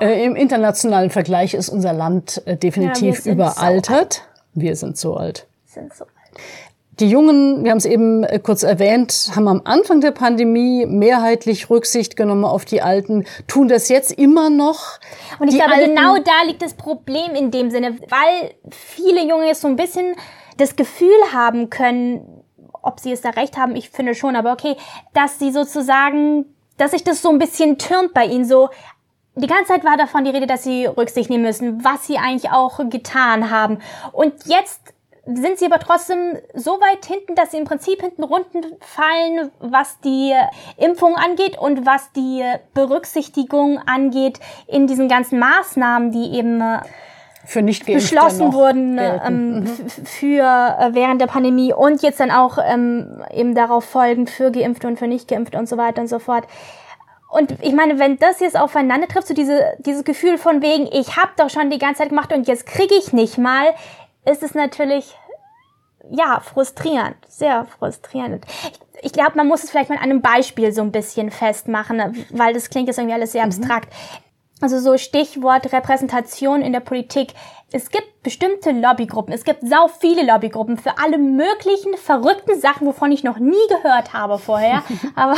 Äh, 0.00 0.24
Im 0.24 0.36
internationalen 0.36 1.10
Vergleich 1.10 1.54
ist 1.54 1.68
unser 1.68 1.92
Land 1.92 2.42
äh, 2.46 2.56
definitiv 2.56 3.24
ja, 3.24 3.32
überaltert. 3.32 4.14
So 4.14 4.60
wir 4.60 4.76
sind 4.76 4.96
so 4.96 5.16
alt. 5.16 5.46
Sind 5.64 5.94
so 5.94 6.04
alt. 6.04 6.12
Die 6.98 7.10
Jungen, 7.10 7.62
wir 7.62 7.72
haben 7.72 7.78
es 7.78 7.84
eben 7.84 8.24
äh, 8.24 8.38
kurz 8.38 8.62
erwähnt, 8.62 9.30
haben 9.36 9.48
am 9.48 9.60
Anfang 9.64 10.00
der 10.00 10.12
Pandemie 10.12 10.86
mehrheitlich 10.86 11.68
Rücksicht 11.68 12.16
genommen 12.16 12.46
auf 12.46 12.64
die 12.64 12.80
Alten, 12.80 13.26
tun 13.46 13.68
das 13.68 13.90
jetzt 13.90 14.12
immer 14.12 14.48
noch. 14.48 14.98
Und 15.38 15.48
ich 15.48 15.56
glaube, 15.56 15.74
Alten 15.74 15.94
genau 15.94 16.16
da 16.16 16.46
liegt 16.46 16.62
das 16.62 16.72
Problem 16.74 17.34
in 17.34 17.50
dem 17.50 17.70
Sinne, 17.70 17.98
weil 18.08 18.54
viele 18.70 19.28
Junge 19.28 19.46
jetzt 19.46 19.60
so 19.60 19.68
ein 19.68 19.76
bisschen 19.76 20.14
das 20.56 20.74
Gefühl 20.76 21.10
haben 21.34 21.68
können, 21.68 22.42
ob 22.80 23.00
sie 23.00 23.12
es 23.12 23.20
da 23.20 23.30
recht 23.30 23.58
haben, 23.58 23.76
ich 23.76 23.90
finde 23.90 24.14
schon, 24.14 24.34
aber 24.34 24.52
okay, 24.52 24.76
dass 25.12 25.38
sie 25.38 25.50
sozusagen 25.50 26.46
dass 26.76 26.92
sich 26.92 27.04
das 27.04 27.22
so 27.22 27.30
ein 27.30 27.38
bisschen 27.38 27.78
türmt 27.78 28.14
bei 28.14 28.26
ihnen, 28.26 28.44
so 28.44 28.70
die 29.34 29.46
ganze 29.46 29.66
Zeit 29.66 29.84
war 29.84 29.96
davon 29.96 30.24
die 30.24 30.30
Rede, 30.30 30.46
dass 30.46 30.64
sie 30.64 30.86
Rücksicht 30.86 31.28
nehmen 31.28 31.44
müssen, 31.44 31.84
was 31.84 32.06
sie 32.06 32.16
eigentlich 32.16 32.50
auch 32.50 32.78
getan 32.88 33.50
haben. 33.50 33.78
Und 34.12 34.32
jetzt 34.46 34.80
sind 35.26 35.58
sie 35.58 35.66
aber 35.66 35.78
trotzdem 35.78 36.38
so 36.54 36.72
weit 36.80 37.04
hinten, 37.04 37.34
dass 37.34 37.50
sie 37.50 37.58
im 37.58 37.64
Prinzip 37.64 38.00
hinten 38.00 38.22
runden 38.22 38.64
fallen, 38.80 39.50
was 39.58 40.00
die 40.00 40.32
Impfung 40.76 41.16
angeht 41.16 41.58
und 41.58 41.84
was 41.84 42.12
die 42.12 42.44
Berücksichtigung 42.74 43.78
angeht 43.86 44.40
in 44.68 44.86
diesen 44.86 45.08
ganzen 45.08 45.38
Maßnahmen, 45.38 46.12
die 46.12 46.38
eben 46.38 46.60
äh, 46.60 46.78
für 47.46 47.62
nicht 47.62 47.86
beschlossen 47.86 48.52
wurden 48.52 48.98
ähm, 48.98 49.60
mhm. 49.60 49.66
für 50.04 50.42
äh, 50.42 50.94
während 50.94 51.20
der 51.20 51.28
Pandemie 51.28 51.72
und 51.72 52.02
jetzt 52.02 52.18
dann 52.18 52.32
auch 52.32 52.58
ähm, 52.62 53.22
eben 53.32 53.54
darauf 53.54 53.84
folgend 53.84 54.30
für 54.30 54.50
Geimpfte 54.50 54.88
und 54.88 54.98
für 54.98 55.06
nicht 55.06 55.28
Geimpfte 55.28 55.56
und 55.56 55.68
so 55.68 55.76
weiter 55.76 56.02
und 56.02 56.08
so 56.08 56.18
fort. 56.18 56.44
Und 57.28 57.52
ich 57.62 57.72
meine, 57.72 57.98
wenn 57.98 58.18
das 58.18 58.40
jetzt 58.40 58.58
aufeinander 58.58 59.06
trifft, 59.08 59.28
so 59.28 59.34
diese, 59.34 59.76
dieses 59.78 60.04
Gefühl 60.04 60.38
von 60.38 60.60
wegen, 60.60 60.86
ich 60.92 61.16
habe 61.16 61.30
doch 61.36 61.50
schon 61.50 61.70
die 61.70 61.78
ganze 61.78 61.98
Zeit 61.98 62.08
gemacht 62.08 62.32
und 62.32 62.48
jetzt 62.48 62.66
kriege 62.66 62.94
ich 62.94 63.12
nicht 63.12 63.38
mal, 63.38 63.66
ist 64.24 64.42
es 64.42 64.54
natürlich, 64.54 65.16
ja, 66.10 66.40
frustrierend, 66.40 67.16
sehr 67.28 67.66
frustrierend. 67.78 68.44
Ich, 68.62 69.04
ich 69.04 69.12
glaube, 69.12 69.32
man 69.36 69.46
muss 69.46 69.64
es 69.64 69.70
vielleicht 69.70 69.90
mal 69.90 69.96
an 69.96 70.04
einem 70.04 70.22
Beispiel 70.22 70.72
so 70.72 70.82
ein 70.82 70.92
bisschen 70.92 71.30
festmachen, 71.30 72.24
weil 72.30 72.54
das 72.54 72.70
klingt 72.70 72.88
jetzt 72.88 72.98
irgendwie 72.98 73.14
alles 73.14 73.32
sehr 73.32 73.44
mhm. 73.44 73.52
abstrakt. 73.52 73.92
Mhm. 73.92 74.25
Also 74.60 74.78
so 74.78 74.96
Stichwort 74.96 75.72
Repräsentation 75.72 76.62
in 76.62 76.72
der 76.72 76.80
Politik. 76.80 77.34
Es 77.72 77.90
gibt 77.90 78.22
bestimmte 78.22 78.70
Lobbygruppen. 78.70 79.34
Es 79.34 79.44
gibt 79.44 79.60
sau 79.62 79.88
viele 79.88 80.24
Lobbygruppen 80.24 80.78
für 80.78 80.98
alle 80.98 81.18
möglichen 81.18 81.96
verrückten 81.96 82.58
Sachen, 82.58 82.86
wovon 82.86 83.12
ich 83.12 83.22
noch 83.22 83.38
nie 83.38 83.54
gehört 83.68 84.14
habe 84.14 84.38
vorher. 84.38 84.82
aber 85.14 85.36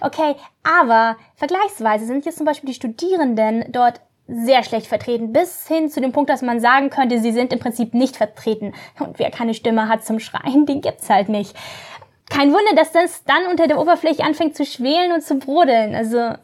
okay, 0.00 0.34
aber 0.64 1.16
vergleichsweise 1.36 2.06
sind 2.06 2.24
jetzt 2.24 2.38
zum 2.38 2.46
Beispiel 2.46 2.68
die 2.68 2.74
Studierenden 2.74 3.66
dort 3.70 4.00
sehr 4.28 4.64
schlecht 4.64 4.88
vertreten, 4.88 5.32
bis 5.32 5.68
hin 5.68 5.88
zu 5.88 6.00
dem 6.00 6.10
Punkt, 6.10 6.30
dass 6.30 6.42
man 6.42 6.58
sagen 6.58 6.90
könnte, 6.90 7.20
sie 7.20 7.30
sind 7.30 7.52
im 7.52 7.60
Prinzip 7.60 7.94
nicht 7.94 8.16
vertreten. 8.16 8.74
Und 8.98 9.20
wer 9.20 9.30
keine 9.30 9.54
Stimme 9.54 9.88
hat 9.88 10.04
zum 10.04 10.18
Schreien, 10.18 10.66
den 10.66 10.80
gibt's 10.80 11.08
halt 11.08 11.28
nicht. 11.28 11.54
Kein 12.28 12.52
Wunder, 12.52 12.74
dass 12.74 12.90
das 12.90 13.22
dann 13.24 13.46
unter 13.46 13.68
der 13.68 13.78
Oberfläche 13.78 14.24
anfängt 14.24 14.56
zu 14.56 14.64
schwelen 14.64 15.12
und 15.12 15.22
zu 15.22 15.36
brodeln. 15.36 15.94
Also 15.94 16.34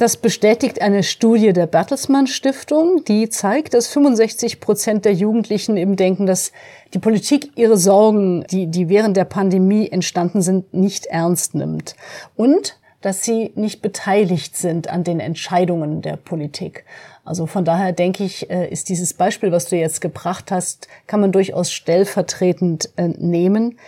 das 0.00 0.16
bestätigt 0.16 0.80
eine 0.80 1.02
Studie 1.02 1.52
der 1.52 1.66
Bertelsmann 1.66 2.26
Stiftung, 2.26 3.04
die 3.04 3.28
zeigt, 3.28 3.74
dass 3.74 3.88
65 3.88 4.58
Prozent 4.58 5.04
der 5.04 5.12
Jugendlichen 5.12 5.76
eben 5.76 5.96
denken, 5.96 6.24
dass 6.24 6.52
die 6.94 6.98
Politik 6.98 7.52
ihre 7.56 7.76
Sorgen, 7.76 8.44
die, 8.50 8.66
die 8.66 8.88
während 8.88 9.16
der 9.16 9.26
Pandemie 9.26 9.90
entstanden 9.90 10.40
sind, 10.40 10.72
nicht 10.72 11.06
ernst 11.06 11.54
nimmt. 11.54 11.96
Und 12.34 12.78
dass 13.02 13.24
sie 13.24 13.52
nicht 13.54 13.82
beteiligt 13.82 14.56
sind 14.56 14.88
an 14.88 15.04
den 15.04 15.20
Entscheidungen 15.20 16.02
der 16.02 16.16
Politik. 16.16 16.84
Also 17.24 17.46
von 17.46 17.64
daher 17.64 17.92
denke 17.92 18.24
ich, 18.24 18.50
äh, 18.50 18.68
ist 18.68 18.88
dieses 18.88 19.14
Beispiel, 19.14 19.52
was 19.52 19.66
du 19.66 19.76
jetzt 19.76 20.00
gebracht 20.00 20.50
hast, 20.50 20.88
kann 21.06 21.20
man 21.20 21.32
durchaus 21.32 21.72
stellvertretend 21.72 22.90
äh, 22.96 23.08
nehmen. 23.08 23.78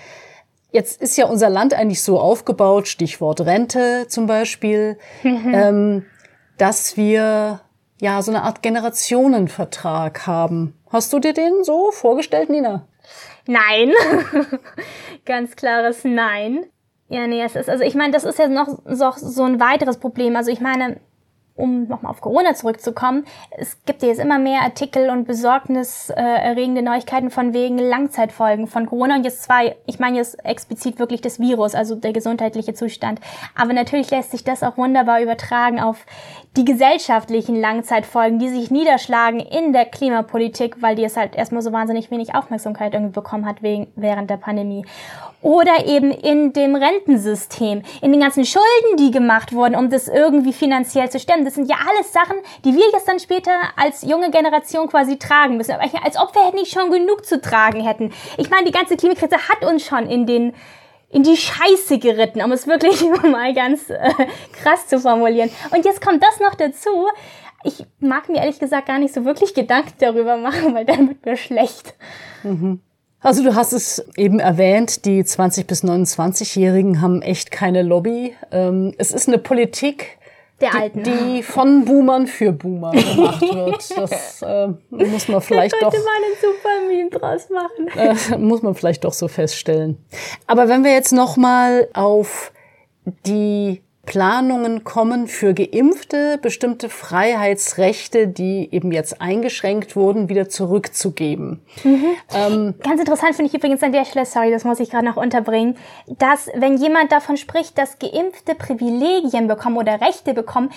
Jetzt 0.73 1.01
ist 1.03 1.17
ja 1.17 1.27
unser 1.27 1.51
Land 1.51 1.75
eigentlich 1.75 2.03
so 2.03 2.19
aufgebaut, 2.19 2.89
Stichwort 2.89 3.43
Rente 3.43 4.07
zum 4.09 4.27
Beispiel, 4.27 4.99
mhm. 5.23 5.55
ähm, 5.55 6.07
dass 6.57 6.97
wir 6.97 7.61
ja 8.01 8.23
so 8.23 8.33
eine 8.33 8.43
Art 8.43 8.63
Generationenvertrag 8.63 10.27
haben. 10.27 10.75
Hast 10.91 11.13
du 11.13 11.19
dir 11.19 11.35
den 11.35 11.63
so 11.63 11.91
vorgestellt, 11.91 12.49
Nina? 12.49 12.87
Nein. 13.47 13.93
Ganz 15.27 15.57
klares 15.57 16.05
Nein. 16.05 16.65
Ja, 17.09 17.27
nee, 17.27 17.43
es 17.43 17.55
ist, 17.57 17.69
also 17.69 17.85
ich 17.85 17.95
meine, 17.95 18.13
das 18.13 18.25
ist 18.25 18.39
ja 18.39 18.49
noch 18.49 18.79
so, 18.87 19.13
so 19.17 19.45
ein 19.45 19.61
weiteres 19.61 19.99
Problem. 19.99 20.35
Also 20.35 20.51
ich 20.51 20.61
meine, 20.61 20.99
um 21.55 21.87
nochmal 21.87 22.11
auf 22.11 22.21
Corona 22.21 22.55
zurückzukommen, 22.55 23.25
es 23.51 23.85
gibt 23.85 24.03
jetzt 24.03 24.21
immer 24.21 24.39
mehr 24.39 24.63
Artikel 24.63 25.11
und 25.11 25.27
besorgniserregende 25.27 26.83
Neuigkeiten 26.83 27.31
von 27.31 27.53
wegen 27.53 27.79
Langzeitfolgen 27.79 28.67
von 28.67 28.87
Corona 28.87 29.17
und 29.17 29.25
jetzt 29.25 29.43
zwar, 29.43 29.63
ich 29.87 29.99
meine 29.99 30.17
jetzt 30.17 30.45
explizit 30.45 30.99
wirklich 30.99 31.21
das 31.21 31.39
Virus, 31.39 31.75
also 31.75 31.95
der 31.95 32.13
gesundheitliche 32.13 32.75
Zustand, 32.75 33.21
aber 33.55 33.73
natürlich 33.73 34.11
lässt 34.11 34.31
sich 34.31 34.45
das 34.45 34.63
auch 34.63 34.77
wunderbar 34.77 35.21
übertragen 35.21 35.81
auf 35.81 36.07
die 36.57 36.65
gesellschaftlichen 36.65 37.59
Langzeitfolgen, 37.59 38.39
die 38.39 38.49
sich 38.49 38.71
niederschlagen 38.71 39.41
in 39.41 39.73
der 39.73 39.87
Klimapolitik, 39.87 40.83
weil 40.83 40.97
die 40.97 41.05
es 41.05 41.17
halt 41.17 41.35
erstmal 41.35 41.63
so 41.63 41.73
wahnsinnig 41.73 42.11
wenig 42.11 42.35
Aufmerksamkeit 42.35 42.93
irgendwie 42.95 43.13
bekommen 43.15 43.47
hat 43.47 43.63
wegen, 43.63 43.89
während 43.97 44.29
der 44.29 44.37
Pandemie. 44.37 44.85
Oder 45.43 45.87
eben 45.87 46.13
in 46.13 46.53
dem 46.53 46.77
Rentensystem, 46.77 47.83
in 48.01 48.13
den 48.13 48.21
ganzen 48.21 48.45
Schulden, 48.45 48.97
die 48.97 49.11
gemacht 49.11 49.53
wurden, 49.53 49.75
um 49.75 49.91
das 49.91 50.07
irgendwie 50.07 50.53
finanziell 50.53 51.11
zu 51.11 51.19
stemmen. 51.19 51.45
Das 51.45 51.57
sind 51.57 51.69
ja 51.69 51.77
alles 51.89 52.13
Sachen, 52.13 52.37
die 52.65 52.75
wir 52.75 52.85
jetzt 52.93 53.09
dann 53.09 53.19
später 53.19 53.53
als 53.77 54.03
junge 54.03 54.31
Generation 54.31 54.89
quasi 54.89 55.19
tragen 55.19 55.57
müssen. 55.57 55.75
Als 56.05 56.17
ob 56.17 56.35
wir 56.35 56.53
nicht 56.55 56.73
schon 56.73 56.91
genug 56.91 57.27
zu 57.27 57.41
tragen 57.41 57.85
hätten. 57.85 58.13
Ich 58.39 58.51
meine, 58.51 58.67
die 58.67 58.73
ganze 58.73 58.97
Klimakrise 58.97 59.37
hat 59.49 59.65
uns 59.65 59.85
schon 59.85 60.07
in 60.07 60.27
den 60.27 60.55
in 61.13 61.23
die 61.23 61.37
Scheiße 61.37 61.99
geritten, 61.99 62.41
um 62.43 62.53
es 62.53 62.67
wirklich 62.67 63.03
mal 63.23 63.53
ganz 63.53 63.91
äh, 63.91 64.11
krass 64.63 64.87
zu 64.87 64.99
formulieren. 64.99 65.51
Und 65.71 65.85
jetzt 65.85 66.01
kommt 66.01 66.23
das 66.23 66.41
noch 66.41 66.55
dazu. 66.55 67.07
Ich 67.65 67.85
mag 68.01 68.29
mir 68.29 68.39
ehrlich 68.39 68.59
gesagt 68.59 68.87
gar 68.87 68.99
nicht 68.99 69.13
so 69.13 69.25
wirklich 69.25 69.55
Gedanken 69.55 69.93
darüber 69.99 70.37
machen, 70.37 70.75
weil 70.75 70.85
dann 70.85 71.09
wird 71.09 71.25
mir 71.25 71.37
schlecht. 71.37 71.95
Mhm. 72.43 72.81
Also 73.23 73.45
du 73.45 73.55
hast 73.55 73.73
es 73.73 74.05
eben 74.17 74.41
erwähnt, 74.41 75.05
die 75.05 75.25
20 75.25 75.67
bis 75.67 75.85
29-Jährigen 75.85 77.01
haben 77.01 77.23
echt 77.23 77.51
keine 77.53 77.83
Lobby. 77.83 78.35
Ähm, 78.51 78.95
es 78.99 79.13
ist 79.13 79.29
eine 79.29 79.39
Politik, 79.39 80.19
der 80.61 80.75
Alten. 80.75 81.03
Die 81.03 81.43
von 81.43 81.85
Boomern 81.85 82.27
für 82.27 82.53
Boomer 82.53 82.91
gemacht 82.93 83.43
wird. 83.43 83.97
Das 83.97 84.43
äh, 84.43 84.69
muss 84.91 85.29
man 85.29 85.41
vielleicht 85.41 85.75
da 85.75 85.91
doch. 85.91 85.93
man 85.93 86.91
einen 86.91 87.11
draus 87.11 87.49
machen. 87.51 87.89
Äh, 88.33 88.39
muss 88.39 88.63
man 88.63 88.75
vielleicht 88.75 89.05
doch 89.05 89.13
so 89.13 89.29
feststellen. 89.29 89.99
Aber 90.47 90.69
wenn 90.69 90.85
wir 90.85 90.93
jetzt 90.93 91.13
noch 91.13 91.37
mal 91.37 91.89
auf 91.93 92.53
die 93.27 93.83
Planungen 94.05 94.83
kommen 94.83 95.29
für 95.29 95.55
Geimpfte, 95.55 96.39
bestimmte 96.43 96.89
Freiheitsrechte, 96.89 98.27
die 98.27 98.69
eben 98.73 98.91
jetzt 98.91 99.21
eingeschränkt 99.21 99.95
wurden, 99.95 100.29
wieder 100.29 100.49
zurückzugeben. 100.49 101.63
Mhm. 101.85 102.05
Ähm, 102.35 102.75
Ganz 102.83 103.01
interessant 103.01 103.37
finde 103.37 103.51
ich 103.51 103.55
übrigens 103.55 103.81
an 103.83 103.93
der 103.93 104.05
Stelle, 104.05 104.27
sorry, 104.27 104.51
das 104.51 104.65
muss 104.65 104.81
ich 104.81 104.91
gerade 104.91 105.07
noch 105.07 105.17
unterbringen, 105.17 105.77
dass 106.19 106.49
wenn 106.55 106.79
jemand 106.79 107.13
davon 107.13 107.37
spricht, 107.37 107.79
dass 107.79 108.01
Geimpfte 108.01 108.57
Privilegien 108.57 109.47
bekommen 109.47 109.77
oder 109.77 110.01
Rechte 110.01 110.35
bekommen, 110.35 110.71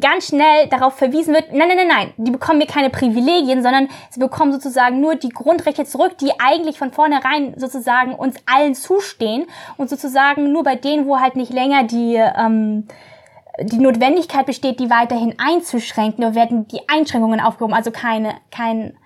ganz 0.00 0.28
schnell 0.28 0.66
darauf 0.68 0.94
verwiesen 0.94 1.34
wird, 1.34 1.52
nein, 1.52 1.68
nein, 1.68 1.76
nein, 1.76 1.88
nein, 1.88 2.12
die 2.16 2.30
bekommen 2.32 2.58
mir 2.58 2.66
keine 2.66 2.90
Privilegien, 2.90 3.62
sondern 3.62 3.88
sie 4.10 4.18
bekommen 4.18 4.52
sozusagen 4.52 5.00
nur 5.00 5.14
die 5.14 5.28
Grundrechte 5.28 5.84
zurück, 5.84 6.18
die 6.18 6.32
eigentlich 6.40 6.78
von 6.78 6.90
vornherein 6.90 7.54
sozusagen 7.56 8.14
uns 8.14 8.36
allen 8.46 8.74
zustehen 8.74 9.46
und 9.76 9.88
sozusagen 9.88 10.50
nur 10.50 10.64
bei 10.64 10.74
denen, 10.74 11.06
wo 11.06 11.20
halt 11.20 11.36
nicht 11.36 11.52
länger 11.52 11.84
die 11.84 12.14
ähm, 12.16 12.71
die 13.60 13.78
Notwendigkeit 13.78 14.46
besteht, 14.46 14.80
die 14.80 14.90
weiterhin 14.90 15.34
einzuschränken, 15.38 16.24
nur 16.24 16.34
werden 16.34 16.66
die 16.68 16.80
Einschränkungen 16.88 17.40
aufgehoben, 17.40 17.74
also 17.74 17.90
keine, 17.90 18.34
kein 18.50 18.96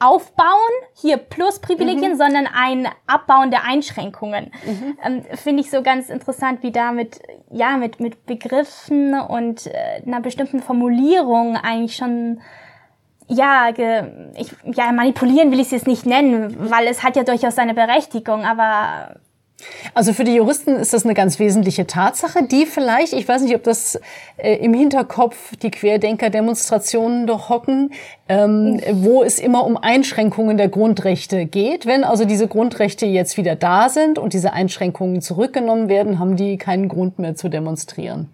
Aufbauen 0.00 0.46
hier 0.94 1.16
plus 1.16 1.58
Privilegien, 1.58 2.12
mhm. 2.12 2.16
sondern 2.16 2.46
ein 2.46 2.86
Abbauen 3.06 3.50
der 3.50 3.64
Einschränkungen. 3.64 4.52
Mhm. 4.64 4.98
Ähm, 5.02 5.22
Finde 5.34 5.62
ich 5.62 5.70
so 5.70 5.82
ganz 5.82 6.08
interessant, 6.08 6.62
wie 6.62 6.70
da 6.70 6.92
mit, 6.92 7.20
ja, 7.50 7.76
mit, 7.76 7.98
mit 7.98 8.26
Begriffen 8.26 9.18
und 9.18 9.66
äh, 9.66 10.02
einer 10.06 10.20
bestimmten 10.20 10.60
Formulierung 10.60 11.56
eigentlich 11.56 11.96
schon 11.96 12.40
ja, 13.30 13.72
ge, 13.72 14.04
ich, 14.36 14.52
ja, 14.64 14.90
manipulieren 14.92 15.50
will 15.50 15.60
ich 15.60 15.66
es 15.66 15.72
jetzt 15.72 15.86
nicht 15.86 16.06
nennen, 16.06 16.70
weil 16.70 16.86
es 16.86 17.02
hat 17.02 17.14
ja 17.14 17.24
durchaus 17.24 17.56
seine 17.56 17.74
Berechtigung, 17.74 18.44
aber 18.44 19.16
also 19.94 20.12
für 20.12 20.24
die 20.24 20.34
Juristen 20.34 20.76
ist 20.76 20.92
das 20.92 21.04
eine 21.04 21.14
ganz 21.14 21.38
wesentliche 21.38 21.86
Tatsache, 21.86 22.44
die 22.44 22.64
vielleicht, 22.64 23.12
ich 23.12 23.26
weiß 23.26 23.42
nicht, 23.42 23.54
ob 23.54 23.64
das 23.64 24.00
äh, 24.36 24.54
im 24.56 24.72
Hinterkopf 24.72 25.56
die 25.56 25.70
Querdenker-Demonstrationen 25.70 27.26
doch 27.26 27.48
hocken, 27.48 27.92
ähm, 28.28 28.80
wo 28.92 29.24
es 29.24 29.38
immer 29.38 29.64
um 29.64 29.76
Einschränkungen 29.76 30.56
der 30.56 30.68
Grundrechte 30.68 31.46
geht. 31.46 31.86
Wenn 31.86 32.04
also 32.04 32.24
diese 32.24 32.46
Grundrechte 32.46 33.06
jetzt 33.06 33.36
wieder 33.36 33.56
da 33.56 33.88
sind 33.88 34.18
und 34.18 34.32
diese 34.32 34.52
Einschränkungen 34.52 35.22
zurückgenommen 35.22 35.88
werden, 35.88 36.18
haben 36.18 36.36
die 36.36 36.56
keinen 36.56 36.88
Grund 36.88 37.18
mehr 37.18 37.34
zu 37.34 37.48
demonstrieren. 37.48 38.28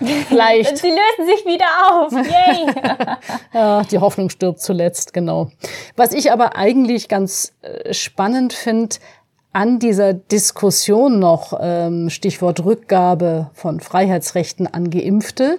Vielleicht. 0.28 0.78
Sie 0.78 0.88
lösen 0.88 1.26
sich 1.26 1.44
wieder 1.44 1.66
auf. 1.90 2.12
Yay. 2.12 2.66
ja, 3.52 3.82
die 3.82 3.98
Hoffnung 3.98 4.30
stirbt 4.30 4.60
zuletzt, 4.60 5.12
genau. 5.12 5.50
Was 5.96 6.12
ich 6.12 6.32
aber 6.32 6.56
eigentlich 6.56 7.08
ganz 7.08 7.52
äh, 7.60 7.92
spannend 7.92 8.52
finde, 8.54 8.96
an 9.52 9.78
dieser 9.78 10.14
Diskussion 10.14 11.18
noch, 11.18 11.58
ähm, 11.60 12.10
Stichwort 12.10 12.64
Rückgabe 12.64 13.50
von 13.54 13.80
Freiheitsrechten 13.80 14.66
an 14.66 14.90
Geimpfte. 14.90 15.58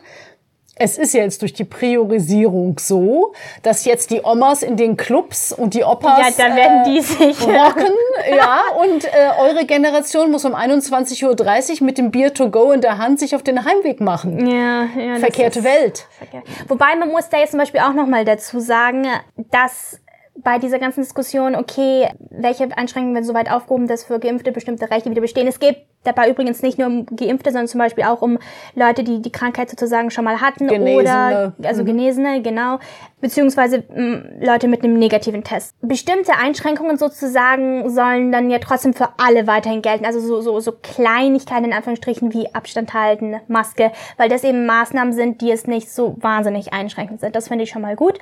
Es 0.75 0.97
ist 0.97 1.13
ja 1.13 1.21
jetzt 1.21 1.41
durch 1.41 1.53
die 1.53 1.65
Priorisierung 1.65 2.79
so, 2.79 3.33
dass 3.61 3.85
jetzt 3.85 4.09
die 4.09 4.21
Omas 4.23 4.63
in 4.63 4.77
den 4.77 4.97
Clubs 4.97 5.51
und 5.53 5.75
die 5.75 5.83
Opas 5.83 6.37
ja, 6.37 6.49
da 6.49 6.55
werden 6.55 6.85
die 6.85 6.97
äh, 6.97 7.01
sich 7.01 7.41
rocken, 7.41 7.93
ja, 8.35 8.61
und 8.81 9.03
äh, 9.05 9.09
eure 9.41 9.65
Generation 9.65 10.31
muss 10.31 10.43
um 10.45 10.55
21.30 10.55 11.81
Uhr 11.81 11.85
mit 11.85 11.97
dem 11.97 12.09
Bier 12.09 12.33
to 12.33 12.49
go 12.49 12.71
in 12.71 12.81
der 12.81 12.97
Hand 12.97 13.19
sich 13.19 13.35
auf 13.35 13.43
den 13.43 13.63
Heimweg 13.63 13.99
machen. 13.99 14.47
Ja, 14.47 14.85
ja. 14.97 15.15
Verkehrte 15.17 15.63
Welt. 15.63 16.07
Verkehr. 16.17 16.41
Wobei 16.67 16.95
man 16.95 17.09
muss 17.09 17.29
da 17.29 17.37
jetzt 17.37 17.51
zum 17.51 17.59
Beispiel 17.59 17.81
auch 17.81 17.93
noch 17.93 18.07
mal 18.07 18.25
dazu 18.25 18.59
sagen, 18.59 19.05
dass 19.51 19.99
bei 20.35 20.59
dieser 20.59 20.79
ganzen 20.79 21.01
Diskussion, 21.01 21.55
okay, 21.55 22.07
welche 22.29 22.65
Einschränkungen 22.75 23.13
werden 23.13 23.25
so 23.25 23.33
weit 23.33 23.51
aufgehoben, 23.51 23.87
dass 23.87 24.03
für 24.03 24.19
Geimpfte 24.19 24.51
bestimmte 24.51 24.89
Rechte 24.89 25.09
wieder 25.09 25.21
bestehen. 25.21 25.47
Es 25.47 25.59
geht 25.59 25.85
dabei 26.03 26.29
übrigens 26.29 26.61
nicht 26.63 26.79
nur 26.79 26.87
um 26.87 27.05
Geimpfte, 27.05 27.51
sondern 27.51 27.67
zum 27.67 27.79
Beispiel 27.79 28.05
auch 28.05 28.21
um 28.21 28.39
Leute, 28.73 29.03
die 29.03 29.21
die 29.21 29.31
Krankheit 29.31 29.69
sozusagen 29.69 30.09
schon 30.09 30.23
mal 30.23 30.41
hatten 30.41 30.67
Genesene. 30.67 30.95
oder 30.95 31.53
also 31.63 31.83
mhm. 31.83 31.87
Genesene, 31.87 32.41
genau, 32.41 32.79
beziehungsweise 33.19 33.83
mh, 33.89 34.01
mm, 34.01 34.23
Leute 34.41 34.67
mit 34.67 34.83
einem 34.83 34.97
negativen 34.97 35.43
Test. 35.43 35.75
Bestimmte 35.81 36.33
Einschränkungen 36.33 36.97
sozusagen 36.97 37.89
sollen 37.89 38.31
dann 38.31 38.49
ja 38.49 38.59
trotzdem 38.59 38.93
für 38.93 39.09
alle 39.17 39.47
weiterhin 39.47 39.81
gelten, 39.81 40.05
also 40.05 40.19
so 40.19 40.41
so 40.41 40.59
so 40.59 40.71
Kleinigkeiten 40.71 41.65
in 41.65 41.73
Anführungsstrichen 41.73 42.33
wie 42.33 42.53
Abstand 42.55 42.93
halten, 42.93 43.35
Maske, 43.47 43.91
weil 44.17 44.29
das 44.29 44.43
eben 44.43 44.65
Maßnahmen 44.65 45.13
sind, 45.13 45.41
die 45.41 45.51
es 45.51 45.67
nicht 45.67 45.91
so 45.91 46.15
wahnsinnig 46.19 46.73
einschränkend 46.73 47.19
sind. 47.19 47.35
Das 47.35 47.49
finde 47.49 47.65
ich 47.65 47.69
schon 47.69 47.81
mal 47.81 47.95
gut. 47.95 48.17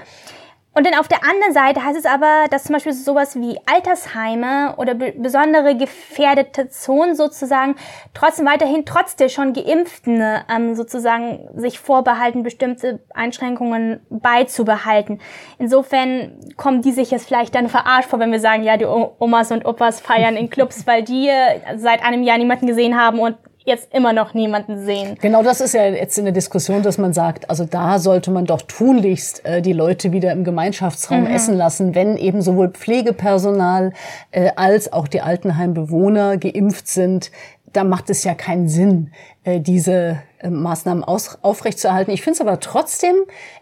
Und 0.80 0.86
dann 0.86 0.98
auf 0.98 1.10
der 1.10 1.26
anderen 1.26 1.52
Seite 1.52 1.84
heißt 1.84 2.00
es 2.00 2.06
aber, 2.06 2.46
dass 2.50 2.64
zum 2.64 2.72
Beispiel 2.72 2.94
sowas 2.94 3.36
wie 3.36 3.60
Altersheime 3.66 4.76
oder 4.78 4.96
besondere 4.96 5.76
gefährdete 5.76 6.70
Zonen 6.70 7.18
sozusagen 7.18 7.76
trotzdem 8.14 8.46
weiterhin 8.46 8.86
trotz 8.86 9.18
der 9.18 9.28
schon 9.28 9.52
Geimpften 9.52 10.24
ähm, 10.50 10.76
sozusagen 10.76 11.50
sich 11.54 11.80
vorbehalten, 11.80 12.44
bestimmte 12.44 13.02
Einschränkungen 13.14 14.00
beizubehalten. 14.10 15.20
Insofern 15.58 16.40
kommen 16.56 16.82
die 16.82 16.94
sich 16.94 17.12
jetzt 17.12 17.28
vielleicht 17.28 17.56
dann 17.56 17.68
verarscht 17.68 18.10
vor, 18.10 18.20
wenn 18.20 18.32
wir 18.32 18.40
sagen, 18.40 18.64
ja, 18.64 18.78
die 18.78 18.86
Omas 18.86 19.52
und 19.52 19.66
Opas 19.66 20.00
feiern 20.00 20.38
in 20.38 20.50
Clubs, 20.50 20.88
weil 20.88 21.04
die 21.04 21.30
seit 21.76 22.06
einem 22.06 22.24
Jahr 22.24 22.38
niemanden 22.38 22.68
gesehen 22.68 22.98
haben 22.98 23.20
und 23.20 23.36
jetzt 23.70 23.94
immer 23.94 24.12
noch 24.12 24.34
niemanden 24.34 24.84
sehen. 24.84 25.18
Genau 25.22 25.42
das 25.42 25.62
ist 25.62 25.74
ja 25.74 25.86
jetzt 25.86 26.18
in 26.18 26.26
der 26.26 26.34
Diskussion, 26.34 26.84
dass 26.84 26.98
man 26.98 27.14
sagt, 27.14 27.50
also 27.50 27.64
da 27.64 28.00
sollte 28.00 28.32
man 28.32 28.46
doch 28.46 28.62
tunlichst 28.64 29.46
äh, 29.46 29.62
die 29.62 29.72
Leute 29.72 30.12
wieder 30.12 30.34
im 30.34 30.44
Gemeinschaftsraum 30.44 31.22
mhm. 31.22 31.28
essen 31.28 31.56
lassen, 31.56 31.96
wenn 31.96 32.18
eben 32.18 32.42
sowohl 32.42 32.70
Pflegepersonal 32.70 33.94
äh, 34.32 34.52
als 34.58 34.92
auch 34.92 35.08
die 35.08 35.22
Altenheimbewohner 35.22 36.38
geimpft 36.38 36.88
sind. 36.88 37.32
Da 37.72 37.84
macht 37.84 38.10
es 38.10 38.24
ja 38.24 38.34
keinen 38.34 38.68
Sinn, 38.68 39.12
äh, 39.44 39.62
diese 39.62 40.20
äh, 40.40 40.50
Maßnahmen 40.50 41.04
aus, 41.04 41.38
aufrechtzuerhalten. 41.42 42.12
Ich 42.12 42.22
finde 42.22 42.36
es 42.36 42.42
aber 42.42 42.60
trotzdem 42.60 43.16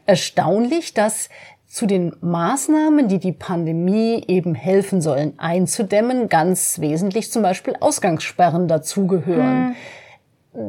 erstaunlich, 0.06 0.94
dass 0.94 1.30
zu 1.68 1.86
den 1.86 2.16
Maßnahmen, 2.22 3.08
die 3.08 3.20
die 3.20 3.34
Pandemie 3.34 4.24
eben 4.28 4.56
helfen 4.56 5.02
sollen, 5.02 5.34
einzudämmen, 5.38 6.30
ganz 6.30 6.80
wesentlich 6.80 7.32
zum 7.32 7.42
Beispiel 7.42 7.76
Ausgangssperren 7.80 8.68
dazugehören. 8.68 9.68
Hm. 9.70 9.76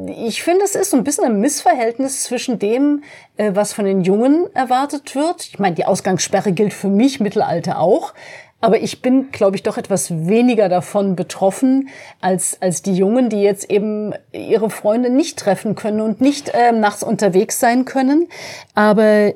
Ich 0.07 0.43
finde, 0.43 0.65
es 0.65 0.75
ist 0.75 0.91
so 0.91 0.99
ein 0.99 1.05
bisschen 1.05 1.25
ein 1.25 1.41
Missverhältnis 1.41 2.25
zwischen 2.25 2.59
dem, 2.59 3.05
äh, 3.39 3.53
was 3.55 3.73
von 3.73 3.87
den 3.87 4.03
Jungen 4.03 4.47
erwartet 4.55 5.15
wird. 5.15 5.47
Ich 5.47 5.59
meine, 5.59 5.77
die 5.77 5.87
Ausgangssperre 5.87 6.53
gilt 6.53 6.75
für 6.75 6.89
mich, 6.89 7.21
Mittelalter 7.21 7.79
auch. 7.79 8.13
Aber 8.61 8.81
ich 8.83 9.01
bin, 9.01 9.31
glaube 9.31 9.57
ich, 9.57 9.63
doch 9.63 9.79
etwas 9.79 10.11
weniger 10.11 10.69
davon 10.69 11.17
betroffen 11.17 11.89
als, 12.21 12.61
als 12.61 12.83
die 12.83 12.93
Jungen, 12.93 13.31
die 13.31 13.41
jetzt 13.41 13.71
eben 13.71 14.13
ihre 14.33 14.69
Freunde 14.69 15.11
nicht 15.11 15.39
treffen 15.39 15.75
können 15.75 16.01
und 16.01 16.21
nicht 16.21 16.51
äh, 16.51 16.73
nachts 16.73 17.03
unterwegs 17.03 17.61
sein 17.61 17.85
können. 17.85 18.29
Aber 18.75 19.33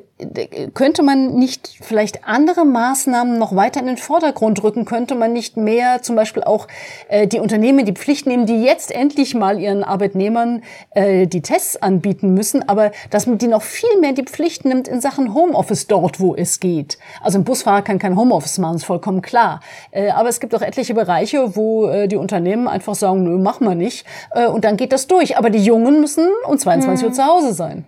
könnte 0.74 1.02
man 1.02 1.34
nicht 1.34 1.78
vielleicht 1.80 2.26
andere 2.26 2.64
Maßnahmen 2.64 3.38
noch 3.38 3.54
weiter 3.54 3.80
in 3.80 3.86
den 3.86 3.96
Vordergrund 3.96 4.62
rücken? 4.62 4.84
Könnte 4.84 5.14
man 5.14 5.32
nicht 5.32 5.56
mehr 5.56 6.02
zum 6.02 6.16
Beispiel 6.16 6.42
auch 6.42 6.68
äh, 7.08 7.26
die 7.26 7.40
Unternehmen 7.40 7.84
die 7.84 7.92
Pflicht 7.92 8.26
nehmen, 8.26 8.46
die 8.46 8.62
jetzt 8.62 8.90
endlich 8.90 9.34
mal 9.34 9.58
ihren 9.58 9.84
Arbeitnehmern 9.84 10.62
äh, 10.90 11.26
die 11.26 11.42
Tests 11.42 11.80
anbieten 11.80 12.34
müssen, 12.34 12.68
aber 12.68 12.92
dass 13.10 13.26
man 13.26 13.38
die 13.38 13.48
noch 13.48 13.62
viel 13.62 13.98
mehr 14.00 14.12
die 14.12 14.24
Pflicht 14.24 14.64
nimmt 14.64 14.88
in 14.88 15.00
Sachen 15.00 15.34
Homeoffice 15.34 15.86
dort, 15.86 16.20
wo 16.20 16.34
es 16.34 16.60
geht. 16.60 16.98
Also 17.20 17.38
ein 17.38 17.44
Busfahrer 17.44 17.82
kann 17.82 17.98
kein 17.98 18.16
Homeoffice 18.16 18.58
machen, 18.58 18.76
ist 18.76 18.84
vollkommen 18.84 19.22
klar. 19.22 19.60
Äh, 19.90 20.10
aber 20.10 20.28
es 20.28 20.40
gibt 20.40 20.54
auch 20.54 20.62
etliche 20.62 20.94
Bereiche, 20.94 21.56
wo 21.56 21.88
äh, 21.88 22.08
die 22.08 22.16
Unternehmen 22.16 22.68
einfach 22.68 22.94
sagen, 22.94 23.24
nö, 23.24 23.38
machen 23.38 23.66
wir 23.66 23.74
nicht. 23.74 24.06
Äh, 24.32 24.46
und 24.46 24.64
dann 24.64 24.76
geht 24.76 24.92
das 24.92 25.06
durch. 25.06 25.36
Aber 25.36 25.50
die 25.50 25.64
Jungen 25.64 26.00
müssen 26.00 26.28
um 26.46 26.58
22 26.58 27.02
hm. 27.02 27.08
Uhr 27.08 27.14
zu 27.14 27.26
Hause 27.26 27.52
sein. 27.52 27.84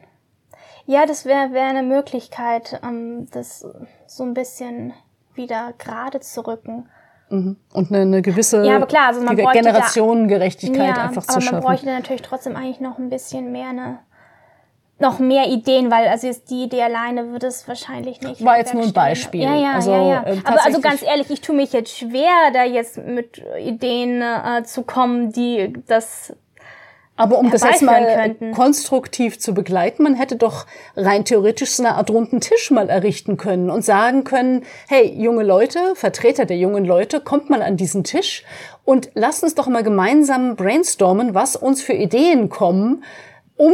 Ja, 0.87 1.07
das 1.07 1.25
wäre 1.25 1.53
wär 1.53 1.65
eine 1.65 1.83
Möglichkeit, 1.83 2.81
ähm, 2.83 3.27
das 3.31 3.67
so 4.07 4.23
ein 4.23 4.35
bisschen 4.35 4.93
wieder 5.35 5.73
gerade 5.79 6.21
zu 6.21 6.47
rücken. 6.47 6.89
Mhm. 7.31 7.57
Und 7.73 7.91
eine, 7.91 8.03
eine 8.03 8.23
gewisse 8.23 8.65
ja, 8.65 8.77
aber 8.77 8.87
klar, 8.87 9.09
also 9.09 9.23
man 9.23 9.37
Generationengerechtigkeit 9.37 10.97
ja, 10.97 11.05
einfach 11.05 11.23
zu 11.23 11.41
schaffen. 11.41 11.57
Aber 11.57 11.69
man 11.69 11.77
bräuchte 11.77 11.87
natürlich 11.87 12.23
trotzdem 12.23 12.55
eigentlich 12.55 12.81
noch 12.81 12.99
ein 12.99 13.09
bisschen 13.09 13.51
mehr 13.51 13.69
eine 13.69 13.99
noch 14.99 15.19
mehr 15.19 15.49
Ideen, 15.49 15.91
weil 15.91 16.07
also 16.07 16.29
jetzt 16.29 16.51
die 16.51 16.65
Idee 16.65 16.83
alleine 16.83 17.33
wird 17.33 17.43
es 17.43 17.67
wahrscheinlich 17.67 18.21
nicht. 18.21 18.45
War 18.45 18.59
jetzt 18.59 18.75
nur 18.75 18.85
ein 18.85 18.93
Beispiel. 18.93 19.43
Ja, 19.43 19.57
ja, 19.57 19.73
also, 19.73 19.91
ja, 19.91 20.09
ja. 20.09 20.23
Äh, 20.23 20.39
aber 20.45 20.65
also 20.65 20.81
ganz 20.81 21.03
ehrlich, 21.03 21.31
ich 21.31 21.41
tue 21.41 21.57
mich 21.57 21.73
jetzt 21.73 21.99
schwer, 21.99 22.51
da 22.53 22.63
jetzt 22.63 22.99
mit 22.99 23.43
Ideen 23.59 24.23
äh, 24.23 24.63
zu 24.63 24.83
kommen, 24.83 25.33
die 25.33 25.73
das 25.89 26.33
aber 27.17 27.39
um 27.39 27.51
das 27.51 27.63
jetzt 27.63 27.83
mal 27.83 28.05
könnten. 28.05 28.53
konstruktiv 28.53 29.39
zu 29.39 29.55
begleiten, 29.55 30.03
man 30.03 30.15
hätte 30.15 30.37
doch 30.37 30.67
rein 30.97 31.25
theoretisch 31.25 31.71
so 31.71 31.85
eine 31.85 31.95
Art 31.95 32.11
runden 32.11 32.41
Tisch 32.41 32.71
mal 32.71 32.89
errichten 32.89 33.37
können 33.37 33.71
und 33.71 33.85
sagen 33.85 34.25
können, 34.25 34.65
hey, 34.89 35.15
junge 35.17 35.45
Leute, 35.45 35.79
Vertreter 35.95 36.45
der 36.45 36.59
jungen 36.59 36.85
Leute, 36.85 37.21
kommt 37.21 37.51
mal 37.51 37.63
an 37.63 37.77
diesen 37.77 38.03
Tisch 38.03 38.43
und 38.85 39.11
lasst 39.15 39.45
uns 39.45 39.55
doch 39.55 39.69
mal 39.69 39.85
gemeinsam 39.85 40.57
brainstormen, 40.57 41.35
was 41.35 41.55
uns 41.55 41.83
für 41.83 41.95
Ideen 41.95 42.49
kommen, 42.49 43.05
um 43.57 43.73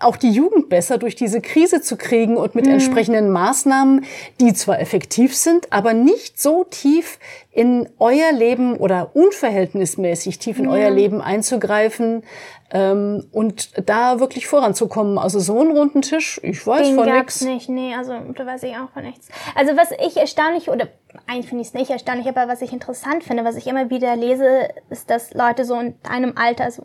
auch 0.00 0.16
die 0.16 0.30
Jugend 0.30 0.68
besser 0.68 0.98
durch 0.98 1.16
diese 1.16 1.40
Krise 1.40 1.80
zu 1.80 1.96
kriegen 1.96 2.36
und 2.36 2.54
mit 2.54 2.66
mhm. 2.66 2.72
entsprechenden 2.72 3.30
Maßnahmen, 3.30 4.04
die 4.40 4.52
zwar 4.54 4.80
effektiv 4.80 5.34
sind, 5.36 5.72
aber 5.72 5.94
nicht 5.94 6.40
so 6.40 6.64
tief 6.64 7.18
in 7.50 7.88
euer 7.98 8.32
Leben 8.32 8.76
oder 8.76 9.10
unverhältnismäßig 9.14 10.38
tief 10.38 10.58
in 10.58 10.66
ja. 10.66 10.70
euer 10.70 10.90
Leben 10.90 11.20
einzugreifen 11.20 12.22
ähm, 12.70 13.26
und 13.32 13.72
da 13.88 14.20
wirklich 14.20 14.46
voranzukommen. 14.46 15.18
Also 15.18 15.40
so 15.40 15.58
einen 15.60 15.72
runden 15.72 16.02
Tisch, 16.02 16.40
ich 16.42 16.64
weiß 16.64 16.86
Den 16.86 16.96
von 16.96 17.10
nichts. 17.10 17.40
nicht, 17.40 17.68
nee, 17.68 17.94
also 17.94 18.12
da 18.34 18.46
weiß 18.46 18.62
ich 18.64 18.76
auch 18.76 18.90
von 18.90 19.02
nichts. 19.02 19.28
Also 19.54 19.76
was 19.76 19.90
ich 19.90 20.16
erstaunlich 20.16 20.68
oder 20.70 20.88
eigentlich 21.26 21.48
finde 21.48 21.62
ich 21.62 21.68
es 21.68 21.74
nicht 21.74 21.90
erstaunlich, 21.90 22.28
aber 22.28 22.48
was 22.48 22.62
ich 22.62 22.72
interessant 22.72 23.24
finde, 23.24 23.44
was 23.44 23.56
ich 23.56 23.66
immer 23.66 23.90
wieder 23.90 24.14
lese, 24.16 24.68
ist, 24.90 25.10
dass 25.10 25.34
Leute 25.34 25.64
so 25.64 25.74
in 25.80 25.94
einem 26.08 26.34
Alter, 26.36 26.64
also 26.64 26.84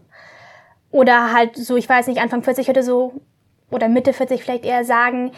oder 0.93 1.34
halt 1.34 1.58
so, 1.58 1.75
ich 1.75 1.89
weiß 1.89 2.08
nicht, 2.08 2.21
Anfang 2.21 2.43
40 2.43 2.69
oder 2.69 2.84
so, 2.84 3.13
oder 3.71 3.89
Mitte 3.89 4.13
40 4.13 4.43
vielleicht 4.43 4.63
eher 4.63 4.86
sagen, 4.86 5.32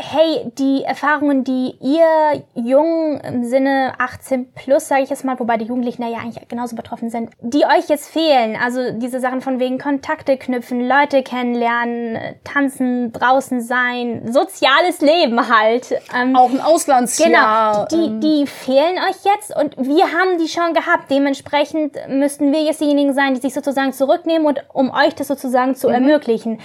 hey, 0.00 0.50
die 0.56 0.84
Erfahrungen, 0.84 1.42
die 1.42 1.74
ihr 1.80 2.44
jung 2.54 3.20
im 3.20 3.44
Sinne 3.44 3.94
18 3.98 4.52
plus, 4.52 4.86
sage 4.86 5.02
ich 5.02 5.10
jetzt 5.10 5.24
mal, 5.24 5.38
wobei 5.40 5.56
die 5.56 5.64
Jugendlichen 5.64 6.02
ja 6.02 6.18
eigentlich 6.18 6.46
genauso 6.48 6.76
betroffen 6.76 7.10
sind, 7.10 7.30
die 7.40 7.64
euch 7.64 7.88
jetzt 7.88 8.08
fehlen, 8.08 8.56
also 8.62 8.92
diese 8.92 9.18
Sachen 9.18 9.40
von 9.40 9.58
wegen 9.58 9.78
Kontakte 9.78 10.36
knüpfen, 10.36 10.86
Leute 10.86 11.24
kennenlernen, 11.24 12.36
tanzen, 12.44 13.12
draußen 13.12 13.60
sein, 13.60 14.32
soziales 14.32 15.00
Leben 15.00 15.48
halt. 15.48 16.00
Ähm, 16.16 16.36
Auch 16.36 16.50
ein 16.50 16.60
Auslandsjahr. 16.60 17.28
Genau, 17.28 17.86
die, 17.86 18.08
ähm. 18.08 18.20
die 18.20 18.46
fehlen 18.46 18.98
euch 18.98 19.24
jetzt 19.24 19.56
und 19.56 19.76
wir 19.78 20.04
haben 20.04 20.38
die 20.38 20.48
schon 20.48 20.74
gehabt. 20.74 21.10
Dementsprechend 21.10 21.96
müssten 22.08 22.52
wir 22.52 22.62
jetzt 22.62 22.80
diejenigen 22.80 23.14
sein, 23.14 23.34
die 23.34 23.40
sich 23.40 23.52
sozusagen 23.52 23.92
zurücknehmen 23.92 24.46
und 24.46 24.64
um 24.72 24.90
euch 24.90 25.16
das 25.16 25.26
sozusagen 25.26 25.74
zu 25.74 25.88
mhm. 25.88 25.94
ermöglichen 25.94 26.60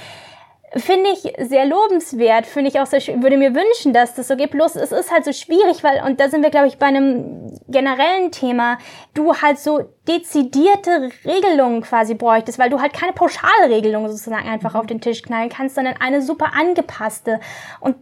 finde 0.75 1.11
ich 1.11 1.33
sehr 1.47 1.65
lobenswert, 1.65 2.45
finde 2.45 2.69
ich 2.69 2.79
auch 2.79 2.85
sehr, 2.85 2.99
würde 3.21 3.37
mir 3.37 3.53
wünschen, 3.53 3.93
dass 3.93 4.15
das 4.15 4.27
so 4.27 4.35
geht. 4.35 4.51
Bloß 4.51 4.75
es 4.75 4.91
ist 4.91 5.11
halt 5.11 5.25
so 5.25 5.31
schwierig, 5.31 5.83
weil, 5.83 6.03
und 6.03 6.19
da 6.19 6.29
sind 6.29 6.41
wir, 6.41 6.49
glaube 6.49 6.67
ich, 6.67 6.77
bei 6.77 6.87
einem 6.87 7.51
generellen 7.67 8.31
Thema, 8.31 8.77
du 9.13 9.35
halt 9.35 9.59
so 9.59 9.81
dezidierte 10.07 11.09
Regelungen 11.25 11.81
quasi 11.81 12.15
bräuchtest, 12.15 12.57
weil 12.57 12.69
du 12.69 12.81
halt 12.81 12.93
keine 12.93 13.13
Pauschalregelung 13.13 14.07
sozusagen 14.09 14.47
einfach 14.47 14.73
auf 14.73 14.87
den 14.87 14.99
Tisch 14.99 15.21
knallen 15.21 15.49
kannst, 15.49 15.75
sondern 15.75 15.95
eine 15.99 16.21
super 16.21 16.51
angepasste. 16.57 17.39
Und 17.79 17.95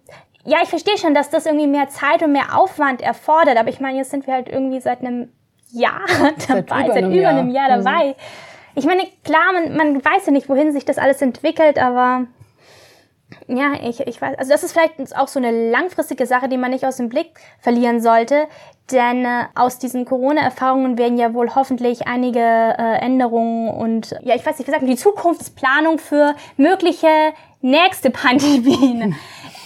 ja, 0.45 0.59
ich 0.63 0.69
verstehe 0.69 0.97
schon, 0.97 1.13
dass 1.13 1.29
das 1.29 1.45
irgendwie 1.45 1.67
mehr 1.67 1.89
Zeit 1.89 2.23
und 2.23 2.31
mehr 2.31 2.57
Aufwand 2.57 3.01
erfordert, 3.01 3.57
aber 3.57 3.69
ich 3.69 3.79
meine, 3.79 3.97
jetzt 3.97 4.11
sind 4.11 4.27
wir 4.27 4.33
halt 4.33 4.47
irgendwie 4.47 4.79
seit 4.79 5.01
einem 5.01 5.31
Jahr 5.71 6.01
dabei, 6.47 6.87
seit 6.87 7.03
über, 7.03 7.27
einem, 7.27 7.49
Jahr. 7.49 7.69
Jahr 7.69 7.77
dabei. 7.77 8.07
Mhm. 8.07 8.15
Ich 8.75 8.85
meine, 8.85 9.03
klar, 9.25 9.51
man, 9.53 9.75
man 9.75 10.05
weiß 10.05 10.27
ja 10.27 10.31
nicht, 10.31 10.47
wohin 10.47 10.71
sich 10.71 10.85
das 10.85 10.97
alles 10.97 11.21
entwickelt, 11.21 11.77
aber 11.77 12.27
ja, 13.47 13.73
ich, 13.83 13.99
ich 14.01 14.21
weiß, 14.21 14.37
also 14.37 14.51
das 14.51 14.63
ist 14.63 14.71
vielleicht 14.73 15.15
auch 15.15 15.27
so 15.27 15.39
eine 15.39 15.71
langfristige 15.71 16.25
Sache, 16.25 16.49
die 16.49 16.57
man 16.57 16.71
nicht 16.71 16.85
aus 16.85 16.97
dem 16.97 17.09
Blick 17.09 17.39
verlieren 17.59 18.01
sollte, 18.01 18.47
denn 18.91 19.25
äh, 19.25 19.45
aus 19.55 19.79
diesen 19.79 20.05
Corona-Erfahrungen 20.05 20.97
werden 20.97 21.17
ja 21.17 21.33
wohl 21.33 21.53
hoffentlich 21.55 22.07
einige 22.07 22.39
äh, 22.39 22.99
Änderungen 22.99 23.69
und 23.69 24.15
ja, 24.21 24.35
ich 24.35 24.45
weiß 24.45 24.57
nicht, 24.57 24.67
wie 24.67 24.71
gesagt, 24.71 24.87
die 24.87 24.95
Zukunftsplanung 24.95 25.97
für 25.97 26.35
mögliche 26.57 27.07
nächste 27.61 28.09
Pandemien 28.11 29.15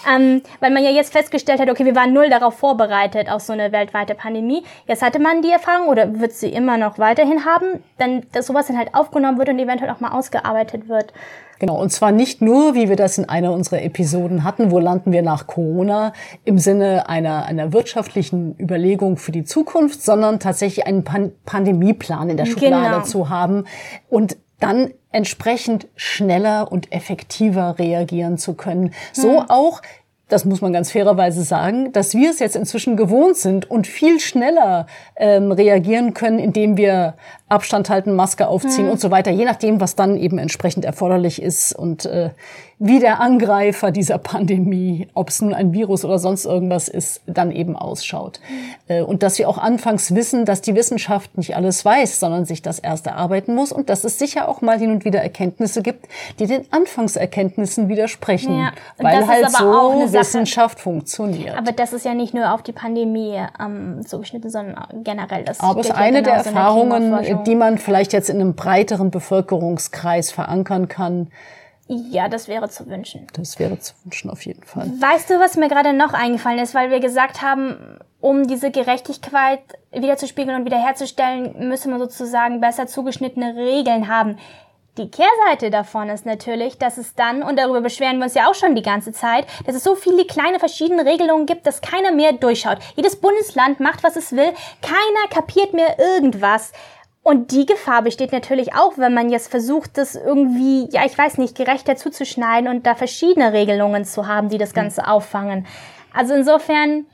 Ähm, 0.10 0.42
weil 0.60 0.72
man 0.72 0.84
ja 0.84 0.90
jetzt 0.90 1.14
festgestellt 1.14 1.60
hat, 1.60 1.70
okay, 1.70 1.86
wir 1.86 1.96
waren 1.96 2.14
null 2.14 2.30
darauf 2.30 2.58
vorbereitet 2.58 3.30
auf 3.30 3.42
so 3.42 3.54
eine 3.54 3.72
weltweite 3.72 4.16
Pandemie. 4.16 4.64
Jetzt 4.88 5.02
hatte 5.02 5.20
man 5.20 5.42
die 5.42 5.52
Erfahrung 5.52 5.88
oder 5.88 6.20
wird 6.20 6.34
sie 6.34 6.50
immer 6.50 6.78
noch 6.78 7.00
weiterhin 7.00 7.46
haben, 7.46 7.84
dann, 7.98 8.24
dass 8.32 8.48
sowas 8.48 8.68
dann 8.68 8.78
halt 8.78 8.94
aufgenommen 8.94 9.38
wird 9.38 9.50
und 9.50 9.60
eventuell 9.60 9.90
auch 9.90 10.00
mal 10.00 10.12
ausgearbeitet 10.12 10.88
wird. 10.88 11.14
Genau, 11.60 11.80
und 11.80 11.90
zwar 11.90 12.12
nicht 12.12 12.42
nur, 12.42 12.76
wie 12.76 12.90
wir 12.90 12.98
das 12.98 13.18
in 13.18 13.30
einer 13.30 13.54
unserer 13.54 13.82
Episoden 13.82 14.44
hatten, 14.44 14.72
wo 14.72 14.80
landen 14.80 15.14
wir 15.14 15.22
nach 15.22 15.48
Corona 15.48 16.12
im 16.44 16.60
Sinne 16.60 17.08
einer, 17.08 17.46
einer 17.46 17.72
wirtschaftlichen 17.72 18.60
Überlegung 18.60 19.16
für 19.18 19.32
die 19.32 19.46
Zukunft, 19.46 20.02
sondern 20.02 20.40
tatsächlich 20.40 20.86
einen 20.86 21.04
Pan 21.04 21.32
Pandemieplan 21.46 22.30
in 22.30 22.38
der 22.38 22.46
Schublade 22.46 22.96
genau. 22.96 23.04
zu 23.04 23.30
haben 23.30 23.66
und 24.10 24.38
dann 24.60 24.94
entsprechend 25.12 25.88
schneller 25.96 26.72
und 26.72 26.92
effektiver 26.92 27.78
reagieren 27.80 28.38
zu 28.38 28.54
können. 28.54 28.94
So 29.14 29.42
hm. 29.42 29.50
auch 29.50 29.82
das 30.28 30.44
muss 30.44 30.62
man 30.62 30.74
ganz 30.74 30.92
fairerweise 30.92 31.44
sagen, 31.44 31.92
dass 31.92 32.16
wir 32.16 32.32
es 32.32 32.40
jetzt 32.40 32.56
inzwischen 32.56 32.98
gewohnt 32.98 33.38
sind 33.38 33.70
und 33.70 33.86
viel 33.86 34.20
schneller 34.20 34.88
ähm, 35.16 35.52
reagieren 35.52 36.16
können, 36.16 36.40
indem 36.40 36.78
wir 36.78 37.14
Abstand 37.48 37.90
halten, 37.90 38.14
Maske 38.16 38.48
aufziehen 38.48 38.86
mhm. 38.86 38.94
und 38.94 39.00
so 39.00 39.12
weiter, 39.12 39.30
je 39.30 39.46
nachdem, 39.46 39.80
was 39.80 39.96
dann 39.96 40.18
eben 40.18 40.40
entsprechend 40.40 40.84
erforderlich 40.84 41.42
ist 41.42 41.74
und 41.74 42.06
äh, 42.06 42.32
wie 42.78 43.00
der 43.00 43.22
Angreifer 43.22 43.92
dieser 43.92 44.18
Pandemie, 44.18 45.08
ob 45.14 45.30
es 45.30 45.42
nun 45.42 45.54
ein 45.54 45.72
Virus 45.72 46.04
oder 46.04 46.20
sonst 46.20 46.46
irgendwas 46.46 46.90
ist, 46.90 47.22
dann 47.26 47.52
eben 47.52 47.76
ausschaut. 47.78 48.42
Äh, 48.88 49.02
und 49.02 49.24
dass 49.24 49.40
wir 49.40 49.48
auch 49.48 49.58
anfangs 49.58 50.14
wissen, 50.14 50.44
dass 50.44 50.62
die 50.62 50.76
Wissenschaft 50.76 51.38
nicht 51.38 51.56
alles 51.56 51.86
weiß, 51.86 52.20
sondern 52.20 52.44
sich 52.44 52.62
das 52.62 52.80
erst 52.80 53.08
erarbeiten 53.08 53.56
muss 53.56 53.72
und 53.72 53.90
dass 53.90 54.04
es 54.04 54.20
sicher 54.20 54.50
auch 54.50 54.62
mal 54.62 54.78
hin 54.78 54.92
und 54.92 55.06
wieder 55.06 55.22
Erkenntnisse 55.22 55.82
gibt, 55.82 56.08
die 56.40 56.48
den 56.48 56.66
Anfangserkenntnissen 56.72 57.88
widersprechen, 57.88 58.60
ja. 58.60 58.72
weil 58.98 59.26
halt 59.26 59.52
so 59.52 60.12
Wissenschaft 60.12 60.80
funktioniert. 60.80 61.58
Aber 61.58 61.72
das 61.72 61.94
ist 61.94 62.04
ja 62.04 62.14
nicht 62.14 62.34
nur 62.34 62.54
auf 62.54 62.62
die 62.62 62.74
Pandemie 62.74 63.40
ähm, 63.58 64.06
zugeschnitten, 64.06 64.50
sondern 64.50 64.76
generell 65.04 65.46
das. 65.46 65.62
Aber 65.62 65.80
es 65.80 65.88
ist 65.88 65.96
eine 65.96 66.24
der 66.24 66.34
Erfahrungen, 66.34 67.44
die 67.46 67.56
man 67.56 67.78
vielleicht 67.78 68.12
jetzt 68.12 68.30
in 68.30 68.42
einem 68.42 68.56
breiteren 68.56 69.12
Bevölkerungskreis 69.12 70.32
verankern 70.32 70.90
kann. 70.90 71.28
Ja, 71.88 72.30
das 72.30 72.48
wäre 72.48 72.68
zu 72.70 72.88
wünschen. 72.88 73.28
Das 73.34 73.60
wäre 73.60 73.78
zu 73.80 73.94
wünschen, 74.04 74.32
auf 74.32 74.44
jeden 74.46 74.64
Fall. 74.64 74.92
Weißt 75.00 75.30
du, 75.30 75.40
was 75.40 75.56
mir 75.56 75.70
gerade 75.70 75.94
noch 75.94 76.14
eingefallen 76.14 76.60
ist, 76.60 76.74
weil 76.74 76.90
wir 76.90 77.00
gesagt 77.00 77.44
haben, 77.44 78.00
um 78.20 78.48
diese 78.48 78.72
Gerechtigkeit 78.72 79.62
wiederzuspiegeln 79.92 80.60
und 80.60 80.66
wiederherzustellen, 80.66 81.70
müssen 81.70 81.92
wir 81.92 82.00
sozusagen 82.00 82.60
besser 82.60 82.88
zugeschnittene 82.88 83.56
Regeln 83.56 84.08
haben. 84.08 84.38
Die 84.98 85.12
Kehrseite 85.12 85.70
davon 85.70 86.10
ist 86.10 86.26
natürlich, 86.26 86.78
dass 86.78 86.98
es 86.98 87.16
dann, 87.16 87.44
und 87.44 87.60
darüber 87.60 87.82
beschweren 87.82 88.18
wir 88.18 88.24
uns 88.24 88.34
ja 88.34 88.50
auch 88.50 88.56
schon 88.56 88.76
die 88.76 88.82
ganze 88.82 89.12
Zeit, 89.12 89.46
dass 89.66 89.76
es 89.76 89.84
so 89.84 89.94
viele 89.94 90.26
kleine 90.26 90.58
verschiedene 90.58 91.06
Regelungen 91.06 91.46
gibt, 91.46 91.68
dass 91.68 91.82
keiner 91.82 92.14
mehr 92.14 92.32
durchschaut. 92.32 92.78
Jedes 92.96 93.18
Bundesland 93.18 93.82
macht, 93.82 94.04
was 94.04 94.16
es 94.16 94.32
will, 94.32 94.54
keiner 94.82 95.30
kapiert 95.30 95.74
mehr 95.74 96.00
irgendwas. 96.00 96.72
Und 97.28 97.50
die 97.50 97.66
Gefahr 97.66 98.04
besteht 98.04 98.32
natürlich 98.32 98.76
auch, 98.76 99.00
wenn 99.00 99.16
man 99.16 99.32
jetzt 99.32 99.50
versucht, 99.50 99.98
das 99.98 100.14
irgendwie, 100.14 100.88
ja, 100.92 101.06
ich 101.08 101.18
weiß 101.18 101.40
nicht, 101.40 101.58
gerechter 101.58 101.96
zuzuschneiden 101.96 102.70
und 102.70 102.86
da 102.86 102.94
verschiedene 102.94 103.52
Regelungen 103.52 104.06
zu 104.06 104.28
haben, 104.28 104.50
die 104.50 104.60
das 104.60 104.70
hm. 104.70 104.76
Ganze 104.76 105.08
auffangen. 105.08 105.66
Also 106.14 106.36
insofern. 106.36 107.08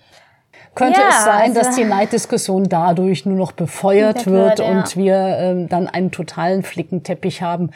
Könnte 0.76 1.00
ja, 1.00 1.08
es 1.08 1.24
sein, 1.24 1.42
also 1.42 1.54
dass 1.62 1.76
die 1.78 1.86
Neiddiskussion 1.86 2.68
dadurch 2.68 3.26
nur 3.26 3.38
noch 3.38 3.54
befeuert 3.54 4.26
wird, 4.26 4.60
wird 4.60 4.60
ja. 4.60 4.66
und 4.66 4.98
wir 4.98 5.16
ähm, 5.16 5.70
dann 5.70 5.88
einen 5.88 6.12
totalen 6.12 6.64
Flickenteppich 6.64 7.42
haben? 7.42 7.72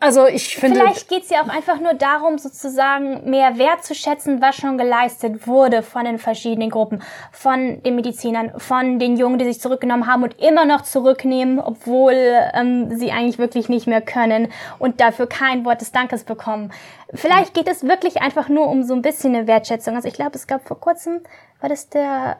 Also 0.00 0.26
ich 0.26 0.56
finde. 0.56 0.78
Vielleicht 0.78 1.08
geht 1.08 1.24
es 1.24 1.30
ja 1.30 1.42
auch 1.42 1.48
einfach 1.48 1.80
nur 1.80 1.94
darum, 1.94 2.38
sozusagen 2.38 3.28
mehr 3.28 3.58
wertzuschätzen, 3.58 4.40
was 4.40 4.54
schon 4.54 4.78
geleistet 4.78 5.48
wurde 5.48 5.82
von 5.82 6.04
den 6.04 6.18
verschiedenen 6.18 6.70
Gruppen, 6.70 7.02
von 7.32 7.82
den 7.82 7.96
Medizinern, 7.96 8.52
von 8.58 9.00
den 9.00 9.16
Jungen, 9.16 9.38
die 9.38 9.44
sich 9.44 9.60
zurückgenommen 9.60 10.06
haben 10.06 10.22
und 10.22 10.38
immer 10.40 10.66
noch 10.66 10.82
zurücknehmen, 10.82 11.58
obwohl 11.58 12.14
ähm, 12.54 12.96
sie 12.96 13.10
eigentlich 13.10 13.38
wirklich 13.38 13.68
nicht 13.68 13.88
mehr 13.88 14.00
können 14.00 14.52
und 14.78 15.00
dafür 15.00 15.26
kein 15.26 15.64
Wort 15.64 15.80
des 15.80 15.90
Dankes 15.90 16.22
bekommen. 16.22 16.72
Vielleicht 17.12 17.54
geht 17.54 17.66
es 17.66 17.82
wirklich 17.82 18.22
einfach 18.22 18.48
nur 18.48 18.68
um 18.68 18.84
so 18.84 18.94
ein 18.94 19.02
bisschen 19.02 19.34
eine 19.34 19.48
Wertschätzung. 19.48 19.96
Also 19.96 20.06
ich 20.06 20.14
glaube, 20.14 20.36
es 20.36 20.46
gab 20.46 20.66
vor 20.66 20.78
kurzem, 20.78 21.22
war 21.60 21.68
das 21.68 21.88
der 21.88 22.38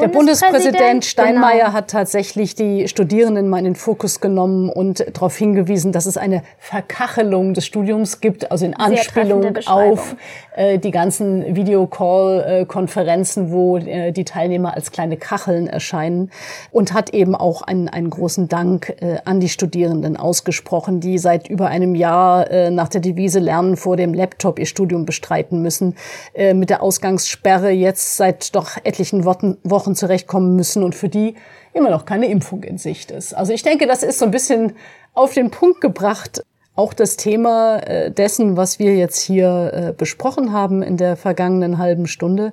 der 0.00 0.08
Bundespräsident 0.08 1.04
Steinmeier 1.04 1.66
genau. 1.66 1.72
hat 1.72 1.90
tatsächlich 1.90 2.54
die 2.54 2.88
Studierenden 2.88 3.48
mal 3.48 3.58
in 3.58 3.64
den 3.64 3.74
Fokus 3.76 4.20
genommen 4.20 4.68
und 4.68 5.04
darauf 5.14 5.36
hingewiesen, 5.36 5.92
dass 5.92 6.06
es 6.06 6.16
eine 6.16 6.42
Verkachelung 6.58 7.54
des 7.54 7.64
Studiums 7.64 8.20
gibt, 8.20 8.50
also 8.50 8.66
in 8.66 8.74
Anspielung 8.74 9.56
auf 9.66 10.16
äh, 10.54 10.78
die 10.78 10.90
ganzen 10.90 11.54
Videocall-Konferenzen, 11.56 13.52
wo 13.52 13.78
äh, 13.78 14.12
die 14.12 14.24
Teilnehmer 14.24 14.74
als 14.74 14.90
kleine 14.90 15.16
Kacheln 15.16 15.66
erscheinen 15.66 16.30
und 16.70 16.92
hat 16.92 17.14
eben 17.14 17.34
auch 17.34 17.62
einen, 17.62 17.88
einen 17.88 18.10
großen 18.10 18.48
Dank 18.48 18.96
äh, 19.00 19.18
an 19.24 19.40
die 19.40 19.48
Studierenden 19.48 20.16
ausgesprochen, 20.16 21.00
die 21.00 21.18
seit 21.18 21.48
über 21.48 21.68
einem 21.68 21.94
Jahr 21.94 22.50
äh, 22.50 22.70
nach 22.70 22.88
der 22.88 23.00
Devise 23.00 23.38
Lernen 23.38 23.76
vor 23.76 23.96
dem 23.96 24.12
Laptop 24.12 24.58
ihr 24.58 24.66
Studium 24.66 25.06
bestreiten 25.06 25.62
müssen, 25.62 25.94
äh, 26.34 26.52
mit 26.52 26.68
der 26.70 26.82
Ausgangssperre 26.82 27.70
jetzt 27.70 28.16
seit 28.16 28.54
doch 28.54 28.76
etlichen 28.84 29.24
Wochen 29.24 29.36
Wochen 29.36 29.56
zurechtkommen 29.94 30.56
müssen 30.56 30.82
und 30.82 30.94
für 30.94 31.08
die 31.08 31.34
immer 31.72 31.90
noch 31.90 32.04
keine 32.04 32.26
Impfung 32.26 32.62
in 32.62 32.78
Sicht 32.78 33.10
ist. 33.10 33.34
Also 33.34 33.52
ich 33.52 33.62
denke, 33.62 33.86
das 33.86 34.02
ist 34.02 34.18
so 34.18 34.24
ein 34.24 34.30
bisschen 34.30 34.74
auf 35.14 35.34
den 35.34 35.50
Punkt 35.50 35.80
gebracht, 35.80 36.42
auch 36.74 36.92
das 36.92 37.16
Thema 37.16 37.78
äh, 37.78 38.10
dessen, 38.10 38.56
was 38.56 38.78
wir 38.78 38.96
jetzt 38.96 39.20
hier 39.20 39.72
äh, 39.72 39.92
besprochen 39.92 40.52
haben 40.52 40.82
in 40.82 40.96
der 40.96 41.16
vergangenen 41.16 41.78
halben 41.78 42.06
Stunde. 42.06 42.52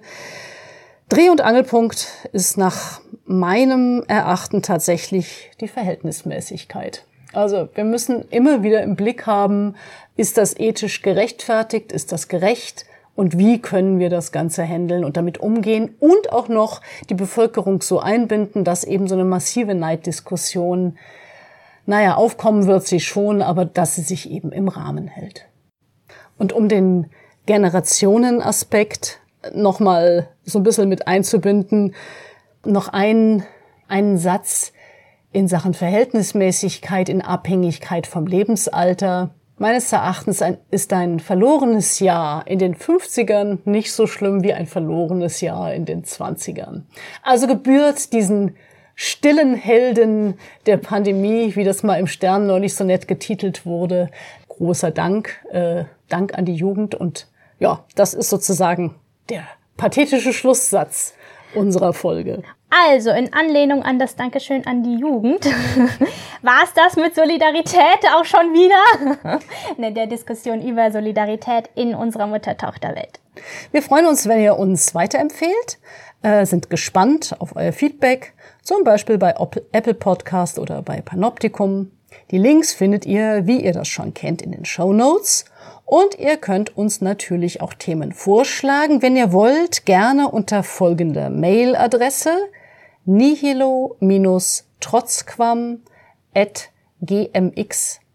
Dreh- 1.10 1.30
und 1.30 1.42
Angelpunkt 1.42 2.08
ist 2.32 2.58
nach 2.58 3.02
meinem 3.26 4.04
Erachten 4.08 4.62
tatsächlich 4.62 5.52
die 5.60 5.68
Verhältnismäßigkeit. 5.68 7.06
Also 7.34 7.68
wir 7.74 7.84
müssen 7.84 8.24
immer 8.30 8.64
wieder 8.64 8.82
im 8.82 8.96
Blick 8.96 9.26
haben, 9.26 9.76
ist 10.16 10.38
das 10.38 10.58
ethisch 10.58 11.02
gerechtfertigt, 11.02 11.92
ist 11.92 12.12
das 12.12 12.28
gerecht, 12.28 12.86
und 13.16 13.38
wie 13.38 13.62
können 13.62 14.00
wir 14.00 14.10
das 14.10 14.32
Ganze 14.32 14.64
handeln 14.64 15.06
und 15.06 15.18
damit 15.18 15.38
umgehen 15.38 15.96
und 16.00 16.32
auch 16.32 16.48
noch 16.48 16.82
die 17.10 17.14
Bevölkerung 17.14 17.82
so 17.82 18.00
einbinden, 18.00 18.64
dass 18.64 18.84
eben 18.84 19.08
so 19.08 19.16
eine 19.16 19.26
massive 19.26 19.76
Neiddiskussion, 19.76 20.98
naja, 21.86 22.16
aufkommen 22.16 22.66
wird 22.66 22.88
sie 22.88 23.00
schon, 23.00 23.42
aber 23.42 23.66
dass 23.66 23.96
sie 23.96 24.02
sich 24.02 24.30
eben 24.32 24.52
im 24.52 24.68
Rahmen 24.68 25.08
hält. 25.08 25.48
Und 26.38 26.54
um 26.54 26.68
den 26.70 27.10
Generationenaspekt 27.46 29.20
nochmal 29.54 30.30
so 30.44 30.60
ein 30.60 30.64
bisschen 30.64 30.90
mit 30.90 31.08
einzubinden, 31.08 31.94
noch 32.66 32.88
ein, 32.88 33.44
einen 33.88 34.18
Satz 34.18 34.74
in 35.32 35.48
Sachen 35.48 35.74
Verhältnismäßigkeit, 35.74 37.10
in 37.10 37.22
Abhängigkeit 37.22 38.08
vom 38.08 38.26
Lebensalter. 38.26 39.32
Meines 39.64 39.94
Erachtens 39.94 40.44
ist 40.72 40.92
ein 40.92 41.22
verlorenes 41.22 42.00
Jahr 42.00 42.46
in 42.48 42.60
den 42.60 42.76
50ern 42.76 43.60
nicht 43.64 43.94
so 43.94 44.08
schlimm 44.08 44.44
wie 44.44 44.52
ein 44.52 44.68
verlorenes 44.68 45.40
Jahr 45.40 45.74
in 45.74 45.86
den 45.86 46.04
20ern. 46.04 46.82
Also 47.22 47.48
gebührt 47.48 48.12
diesen 48.12 48.58
stillen 48.94 49.56
Helden 49.56 50.38
der 50.66 50.76
Pandemie, 50.76 51.56
wie 51.56 51.64
das 51.64 51.82
mal 51.82 51.96
im 51.96 52.08
Stern 52.08 52.46
neulich 52.46 52.76
so 52.76 52.84
nett 52.84 53.08
getitelt 53.08 53.66
wurde, 53.66 54.10
großer 54.50 54.92
Dank, 54.92 55.40
äh, 55.50 55.86
Dank 56.10 56.38
an 56.38 56.44
die 56.44 56.56
Jugend 56.56 56.94
und 56.94 57.30
ja, 57.58 57.86
das 57.96 58.14
ist 58.14 58.30
sozusagen 58.30 58.96
der 59.30 59.46
pathetische 59.78 60.34
Schlusssatz 60.34 61.14
unserer 61.56 61.94
Folge. 61.94 62.44
Also, 62.70 63.12
in 63.12 63.32
Anlehnung 63.34 63.84
an 63.84 64.00
das 64.00 64.16
Dankeschön 64.16 64.66
an 64.66 64.82
die 64.82 64.96
Jugend, 64.96 65.46
war 66.42 66.64
es 66.64 66.74
das 66.74 66.96
mit 66.96 67.14
Solidarität 67.14 68.00
auch 68.16 68.26
schon 68.26 68.54
wieder? 68.54 69.40
in 69.78 69.94
der 69.96 70.08
Diskussion 70.08 70.62
über 70.62 70.92
Solidarität 70.92 71.70
in 71.76 71.94
unserer 71.94 72.26
Mutter-Tochter-Welt. 72.26 73.20
Wir 73.72 73.82
freuen 73.82 74.08
uns, 74.08 74.28
wenn 74.28 74.42
ihr 74.42 74.58
uns 74.58 74.96
weiterempfehlt, 74.96 75.78
äh, 76.24 76.46
sind 76.46 76.70
gespannt 76.70 77.36
auf 77.40 77.56
euer 77.56 77.74
Feedback, 77.74 78.34
zum 78.64 78.84
Beispiel 78.84 79.18
bei 79.18 79.36
Apple 79.72 79.94
Podcast 79.94 80.58
oder 80.58 80.82
bei 80.82 81.02
Panoptikum. 81.02 81.92
Die 82.32 82.38
Links 82.38 82.74
findet 82.74 83.06
ihr, 83.06 83.46
wie 83.46 83.62
ihr 83.62 83.74
das 83.74 83.88
schon 83.88 84.14
kennt, 84.14 84.42
in 84.42 84.52
den 84.52 84.66
Show 84.66 84.94
Notes. 84.94 85.46
Und 85.94 86.18
ihr 86.18 86.38
könnt 86.38 86.76
uns 86.76 87.02
natürlich 87.02 87.62
auch 87.62 87.76
Themen 87.76 88.14
vorschlagen, 88.14 89.04
wenn 89.04 89.16
ihr 89.16 89.32
wollt, 89.32 89.86
gerne 89.86 90.28
unter 90.28 90.64
folgender 90.64 91.30
Mailadresse 91.30 92.36
nihilo-trotzquam 93.06 95.82
at 96.34 96.70
gmx.de. 97.02 98.08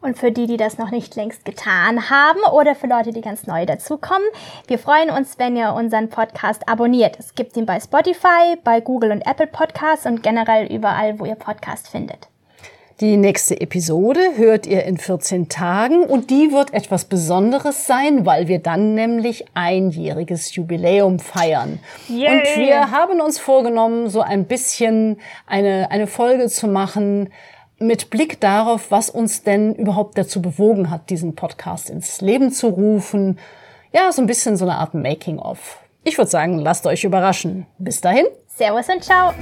Und 0.00 0.18
für 0.18 0.30
die, 0.30 0.46
die 0.46 0.56
das 0.56 0.78
noch 0.78 0.92
nicht 0.92 1.16
längst 1.16 1.44
getan 1.44 2.10
haben 2.10 2.38
oder 2.52 2.76
für 2.76 2.86
Leute, 2.86 3.10
die 3.10 3.22
ganz 3.22 3.48
neu 3.48 3.66
dazukommen, 3.66 4.28
wir 4.68 4.78
freuen 4.78 5.10
uns, 5.10 5.36
wenn 5.40 5.56
ihr 5.56 5.72
unseren 5.72 6.10
Podcast 6.10 6.68
abonniert. 6.68 7.18
Es 7.18 7.34
gibt 7.34 7.56
ihn 7.56 7.66
bei 7.66 7.80
Spotify, 7.80 8.56
bei 8.62 8.80
Google 8.80 9.10
und 9.10 9.26
Apple 9.26 9.48
Podcasts 9.48 10.06
und 10.06 10.22
generell 10.22 10.72
überall, 10.72 11.18
wo 11.18 11.24
ihr 11.24 11.34
Podcast 11.34 11.88
findet. 11.88 12.29
Die 13.00 13.16
nächste 13.16 13.58
Episode 13.58 14.36
hört 14.36 14.66
ihr 14.66 14.84
in 14.84 14.98
14 14.98 15.48
Tagen 15.48 16.04
und 16.04 16.28
die 16.28 16.52
wird 16.52 16.74
etwas 16.74 17.06
Besonderes 17.06 17.86
sein, 17.86 18.26
weil 18.26 18.46
wir 18.46 18.58
dann 18.58 18.94
nämlich 18.94 19.46
einjähriges 19.54 20.54
Jubiläum 20.54 21.18
feiern. 21.18 21.78
Yay. 22.08 22.28
Und 22.28 22.42
wir 22.56 22.90
haben 22.90 23.22
uns 23.22 23.38
vorgenommen, 23.38 24.10
so 24.10 24.20
ein 24.20 24.44
bisschen 24.44 25.18
eine, 25.46 25.90
eine 25.90 26.06
Folge 26.06 26.48
zu 26.48 26.68
machen 26.68 27.30
mit 27.78 28.10
Blick 28.10 28.38
darauf, 28.38 28.90
was 28.90 29.08
uns 29.08 29.44
denn 29.44 29.74
überhaupt 29.76 30.18
dazu 30.18 30.42
bewogen 30.42 30.90
hat, 30.90 31.08
diesen 31.08 31.34
Podcast 31.34 31.88
ins 31.88 32.20
Leben 32.20 32.50
zu 32.52 32.68
rufen. 32.68 33.38
Ja, 33.94 34.12
so 34.12 34.20
ein 34.20 34.26
bisschen 34.26 34.58
so 34.58 34.66
eine 34.66 34.74
Art 34.74 34.92
Making-of. 34.92 35.78
Ich 36.04 36.18
würde 36.18 36.30
sagen, 36.30 36.58
lasst 36.58 36.86
euch 36.86 37.04
überraschen. 37.04 37.66
Bis 37.78 38.02
dahin. 38.02 38.26
Servus 38.46 38.90
und 38.90 39.02
ciao. 39.02 39.32